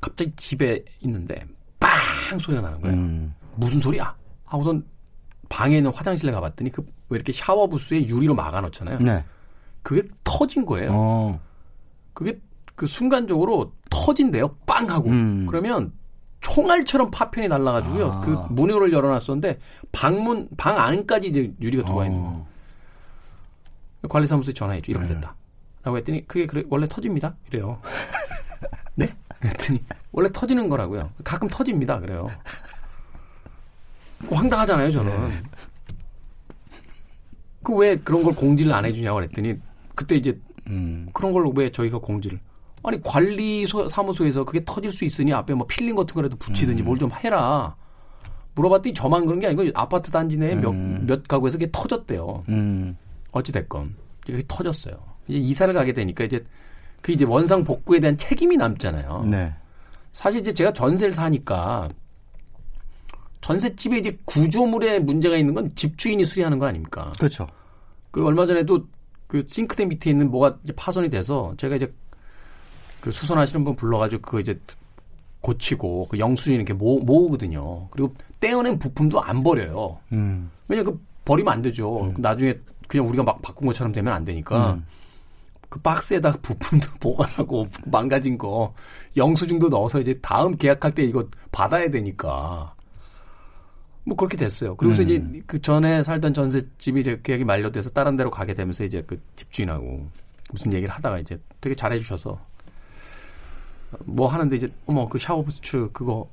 갑자기 0.00 0.32
집에 0.36 0.84
있는데 1.00 1.44
빵 1.80 2.38
소리가 2.38 2.62
나는 2.62 2.80
거예요. 2.80 2.96
음. 2.96 3.34
무슨 3.56 3.80
소리야? 3.80 4.14
하고선 4.44 4.84
방에 5.48 5.76
있는 5.78 5.90
화장실에 5.92 6.32
가봤더니 6.32 6.70
그 6.70 6.84
왜 7.08 7.16
이렇게 7.16 7.32
샤워 7.32 7.66
부스에 7.66 8.06
유리로 8.06 8.34
막아 8.34 8.60
놓잖아요. 8.60 8.98
네. 8.98 9.24
그게 9.82 10.02
터진 10.24 10.64
거예요. 10.64 10.90
어. 10.92 11.40
그게 12.14 12.40
그 12.74 12.86
순간적으로 12.86 13.72
터진대요. 13.90 14.56
빵 14.66 14.88
하고. 14.88 15.10
음. 15.10 15.46
그러면 15.46 15.92
총알처럼 16.40 17.10
파편이 17.10 17.48
날라가지고요. 17.48 18.10
아. 18.10 18.20
그 18.20 18.30
문을 18.50 18.92
열어놨었는데 18.92 19.58
방문 19.92 20.48
방 20.56 20.78
안까지 20.78 21.28
이제 21.28 21.52
유리가 21.60 21.84
들어와 21.84 22.06
있는 22.06 22.20
거예요. 22.22 22.36
어. 22.36 24.08
관리사무소에 24.08 24.52
전화했죠. 24.52 24.92
이렇게 24.92 25.06
네. 25.06 25.14
됐다. 25.14 25.34
라고 25.82 25.96
했더니 25.98 26.26
그게 26.26 26.46
그래, 26.46 26.62
원래 26.68 26.86
터집니다. 26.88 27.34
이래요. 27.48 27.80
네? 28.94 29.08
그랬더니 29.40 29.82
원래 30.12 30.30
터지는 30.32 30.68
거라고요. 30.68 31.10
가끔 31.22 31.48
터집니다. 31.48 31.98
그래요. 32.00 32.28
황당하잖아요, 34.30 34.90
저는. 34.90 35.28
네. 35.28 35.42
그 37.62 37.79
왜 37.79 37.96
그런 37.96 38.22
걸 38.22 38.34
공지를 38.34 38.72
안 38.72 38.84
해주냐고 38.84 39.16
그랬더니 39.16 39.58
그때 39.94 40.16
이제 40.16 40.38
음. 40.68 41.08
그런 41.12 41.32
걸 41.32 41.44
왜 41.54 41.70
저희가 41.70 41.98
공지를 41.98 42.40
아니 42.82 43.00
관리 43.02 43.66
사무소에서 43.66 44.44
그게 44.44 44.62
터질 44.64 44.90
수 44.90 45.04
있으니 45.04 45.32
앞에 45.32 45.54
뭐 45.54 45.66
필링 45.66 45.94
같은 45.94 46.14
거라도 46.14 46.36
붙이든지 46.36 46.82
음. 46.82 46.84
뭘좀 46.84 47.10
해라. 47.12 47.74
물어봤더니 48.56 48.94
저만 48.94 49.24
그런 49.26 49.40
게 49.40 49.46
아니고 49.48 49.64
아파트 49.74 50.10
단지 50.10 50.36
내에 50.36 50.54
몇몇 50.54 50.70
음. 50.70 51.04
몇 51.06 51.26
가구에서 51.26 51.58
그게 51.58 51.68
터졌대요. 51.72 52.44
음. 52.48 52.96
어찌 53.32 53.50
됐건 53.52 53.94
그게 54.24 54.42
터졌어요. 54.46 54.94
이제 55.28 55.38
이사를 55.38 55.72
가게 55.74 55.92
되니까 55.92 56.24
이제 56.24 56.40
그 57.00 57.12
이제 57.12 57.24
원상 57.24 57.64
복구에 57.64 58.00
대한 58.00 58.16
책임이 58.16 58.56
남잖아요. 58.56 59.24
네. 59.30 59.52
사실 60.12 60.40
이제 60.40 60.52
제가 60.52 60.72
전세를 60.72 61.12
사니까 61.12 61.88
전셋집에 63.40 63.98
이제 63.98 64.18
구조물에 64.24 65.00
문제가 65.00 65.36
있는 65.36 65.52
건 65.54 65.68
집주인이 65.74 66.24
수리하는 66.24 66.58
거 66.58 66.66
아닙니까? 66.66 67.12
그렇죠. 67.18 67.46
그 68.10 68.24
얼마 68.24 68.46
전에도 68.46 68.86
그 69.26 69.44
싱크대 69.46 69.86
밑에 69.86 70.10
있는 70.10 70.30
뭐가 70.30 70.58
이제 70.64 70.72
파손이 70.74 71.10
돼서 71.10 71.54
제가 71.56 71.76
이제 71.76 71.92
그 73.00 73.10
수선하시는 73.10 73.64
분 73.64 73.76
불러가지고 73.76 74.22
그거 74.22 74.40
이제 74.40 74.58
고치고 75.40 76.08
그 76.08 76.18
영수증 76.18 76.54
이렇게 76.54 76.72
모, 76.72 76.98
모으거든요. 77.00 77.88
그리고 77.90 78.14
떼어낸 78.40 78.78
부품도 78.78 79.20
안 79.22 79.42
버려요. 79.42 79.98
음. 80.12 80.50
왜냐 80.68 80.82
그 80.82 80.98
버리면 81.24 81.52
안 81.52 81.62
되죠. 81.62 82.04
음. 82.04 82.14
나중에 82.18 82.58
그냥 82.88 83.08
우리가 83.08 83.22
막 83.22 83.42
바꾼 83.42 83.66
것처럼 83.66 83.92
되면 83.92 84.12
안 84.12 84.24
되니까. 84.24 84.74
음. 84.74 84.86
그 85.68 85.80
박스에다 85.80 86.32
부품도 86.40 86.88
보관하고 87.00 87.66
망가진 87.86 88.38
거 88.38 88.74
영수증도 89.16 89.68
넣어서 89.68 90.00
이제 90.00 90.18
다음 90.22 90.56
계약할 90.56 90.94
때 90.94 91.02
이거 91.02 91.26
받아야 91.50 91.90
되니까 91.90 92.73
뭐 94.04 94.16
그렇게 94.16 94.36
됐어요. 94.36 94.76
그리고서 94.76 95.02
음. 95.02 95.08
이제 95.08 95.42
그 95.46 95.60
전에 95.60 96.02
살던 96.02 96.34
전셋집이 96.34 97.00
이제 97.00 97.20
계약이 97.22 97.44
만료돼서 97.44 97.90
다른 97.90 98.16
데로 98.16 98.30
가게 98.30 98.52
되면서 98.54 98.84
이제 98.84 99.02
그 99.06 99.20
집주인하고 99.36 100.06
무슨 100.52 100.72
얘기를 100.72 100.92
하다가 100.94 101.18
이제 101.20 101.38
되게 101.60 101.74
잘해 101.74 101.98
주셔서 101.98 102.38
뭐 104.00 104.28
하는데 104.28 104.54
이제 104.56 104.68
어머 104.86 105.06
그 105.08 105.18
샤워 105.18 105.42
부츠 105.42 105.88
그거 105.92 106.28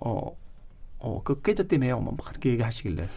어어그 1.00 1.42
깨졌다며요. 1.44 1.98
어머 1.98 2.12
막 2.12 2.26
그렇게 2.26 2.50
얘기하시길래 2.52 3.08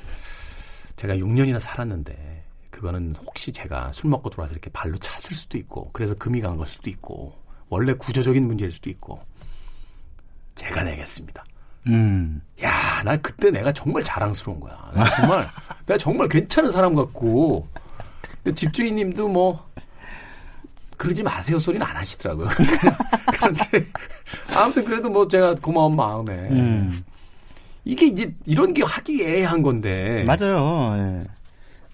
제가 0.97 1.17
6년이나 1.17 1.59
살았는데 1.59 2.45
그거는 2.71 3.15
혹시 3.27 3.53
제가 3.53 3.91
술 3.93 4.11
먹고 4.11 4.31
들어와서 4.31 4.53
이렇게 4.53 4.71
발로 4.71 4.97
찼을 4.99 5.37
수도 5.37 5.59
있고 5.59 5.91
그래서 5.93 6.15
금이 6.15 6.41
간 6.41 6.57
걸 6.57 6.67
수도 6.67 6.91
있고 6.91 7.35
원래 7.69 7.93
구조적인 7.95 8.47
문제일 8.47 8.71
수도 8.71 8.91
있고 8.91 9.21
제가 10.55 10.85
내겠습니다. 10.85 11.45
음. 11.87 12.41
야, 12.62 13.03
나 13.05 13.16
그때 13.16 13.51
내가 13.51 13.72
정말 13.72 14.03
자랑스러운 14.03 14.61
거야. 14.61 14.76
내가 14.95 15.11
정말, 15.16 15.49
내가 15.87 15.99
정말 15.99 16.28
괜찮은 16.28 16.70
사람 16.70 16.95
같고. 16.95 17.66
근데 18.43 18.55
집주인님도 18.55 19.28
뭐, 19.28 19.68
그러지 20.97 21.22
마세요 21.22 21.59
소리는 21.59 21.85
안 21.85 21.97
하시더라고요. 21.97 22.49
그런데, 23.35 23.87
아무튼 24.57 24.85
그래도 24.85 25.11
뭐 25.11 25.26
제가 25.28 25.57
고마운 25.57 25.97
마음에. 25.97 26.32
음. 26.51 27.05
이게 27.85 28.07
이제 28.07 28.35
이런 28.47 28.72
게 28.72 28.82
하기 28.82 29.22
애한 29.22 29.62
건데. 29.62 30.24
맞아요. 30.24 31.20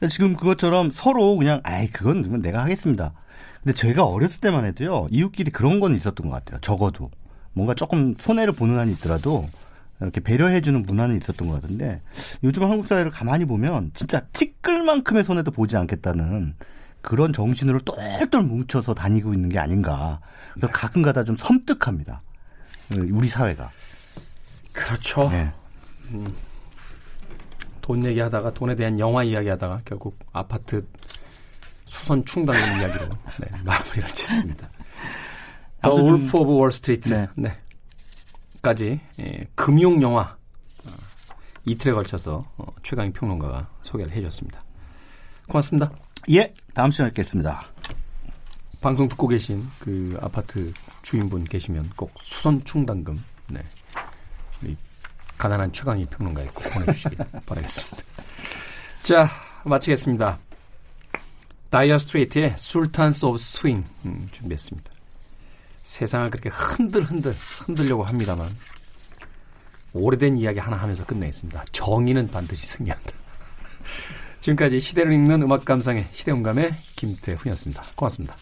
예. 0.03 0.09
지금 0.09 0.36
그것처럼 0.36 0.93
서로 0.95 1.36
그냥, 1.36 1.61
아이, 1.64 1.88
그건 1.91 2.41
내가 2.41 2.62
하겠습니다. 2.62 3.12
근데 3.62 3.74
제가 3.74 4.05
어렸을 4.05 4.41
때만 4.41 4.64
해도요, 4.66 5.09
이웃끼리 5.11 5.51
그런 5.51 5.80
건 5.80 5.97
있었던 5.97 6.30
것 6.30 6.36
같아요. 6.36 6.61
적어도. 6.61 7.11
뭔가 7.53 7.74
조금 7.74 8.14
손해를 8.18 8.53
보는 8.53 8.78
한이 8.78 8.93
있더라도 8.93 9.49
이렇게 10.01 10.21
배려해주는 10.21 10.83
문화는 10.83 11.19
있었던 11.19 11.49
것 11.49 11.61
같은데 11.61 12.01
요즘 12.43 12.63
한국 12.65 12.87
사회를 12.87 13.11
가만히 13.11 13.45
보면 13.45 13.91
진짜 13.95 14.21
티끌만큼의 14.33 15.25
손해도 15.25 15.51
보지 15.51 15.77
않겠다는 15.77 16.55
그런 17.03 17.33
정신으로 17.33 17.81
똘똘 17.81 18.43
뭉쳐서 18.43 18.95
다니고 18.95 19.35
있는 19.35 19.49
게 19.49 19.59
아닌가. 19.59 20.21
그래서 20.53 20.67
네. 20.67 20.73
가끔가다 20.73 21.25
좀 21.25 21.37
섬뜩합니다. 21.37 22.23
우리 23.11 23.29
사회가. 23.29 23.71
그렇죠. 24.73 25.29
네. 25.31 25.51
음, 26.11 26.35
돈 27.81 28.05
얘기하다가 28.05 28.53
돈에 28.53 28.75
대한 28.75 28.99
영화 28.99 29.23
이야기하다가 29.23 29.83
결국 29.85 30.19
아파트 30.33 30.87
수선 31.87 32.25
충당금 32.25 32.63
이야기로 32.63 33.07
네, 33.41 33.49
마무리를 33.65 34.09
짓습니다. 34.13 34.71
The 35.83 35.95
Wolf 35.95 36.39
of 36.39 36.55
Wall 36.57 36.75
Street. 36.75 37.09
네. 37.09 37.29
네. 37.35 37.59
까지 38.63 39.01
예, 39.19 39.47
금융 39.55 40.03
영화 40.03 40.37
어, 40.85 40.91
이틀에 41.65 41.93
걸쳐서 41.93 42.45
어, 42.57 42.67
최강희 42.83 43.13
평론가가 43.13 43.69
소개를 43.83 44.13
해주셨습니다. 44.13 44.63
고맙습니다. 45.49 45.91
예, 46.31 46.55
다음 46.75 46.91
시간에 46.91 47.11
뵙겠습니다. 47.11 47.63
방송 48.81 49.09
듣고 49.09 49.29
계신 49.29 49.67
그 49.79 50.19
아파트 50.23 50.73
주인분 51.03 51.45
계시면 51.45 51.91
꼭 51.97 52.13
수선 52.19 52.63
충당금 52.65 53.23
네. 53.49 53.63
가난한 55.41 55.73
최강희 55.73 56.05
평론가에 56.07 56.47
꼭 56.55 56.65
보내주시길 56.71 57.17
바라겠습니다. 57.47 57.97
자, 59.03 59.27
마치겠습니다. 59.65 60.39
Dire 61.71 61.99
Straits의 61.99 62.55
Sultans 62.59 63.25
of 63.25 63.39
Swing 63.39 63.85
음, 64.05 64.29
준비했습니다. 64.33 65.00
세상을 65.91 66.30
그렇게 66.30 66.51
흔들흔들 66.51 67.34
흔들려고 67.66 68.05
합니다만 68.05 68.49
오래된 69.93 70.38
이야기 70.38 70.61
하나 70.61 70.76
하면서 70.76 71.05
끝내겠습니다. 71.05 71.64
정의는 71.72 72.28
반드시 72.30 72.64
승리한다. 72.64 73.11
지금까지 74.38 74.78
시대를 74.78 75.12
읽는 75.12 75.43
음악 75.43 75.64
감상의 75.64 76.07
시대음감의 76.12 76.72
김태훈이었습니다. 76.95 77.82
고맙습니다. 77.97 78.36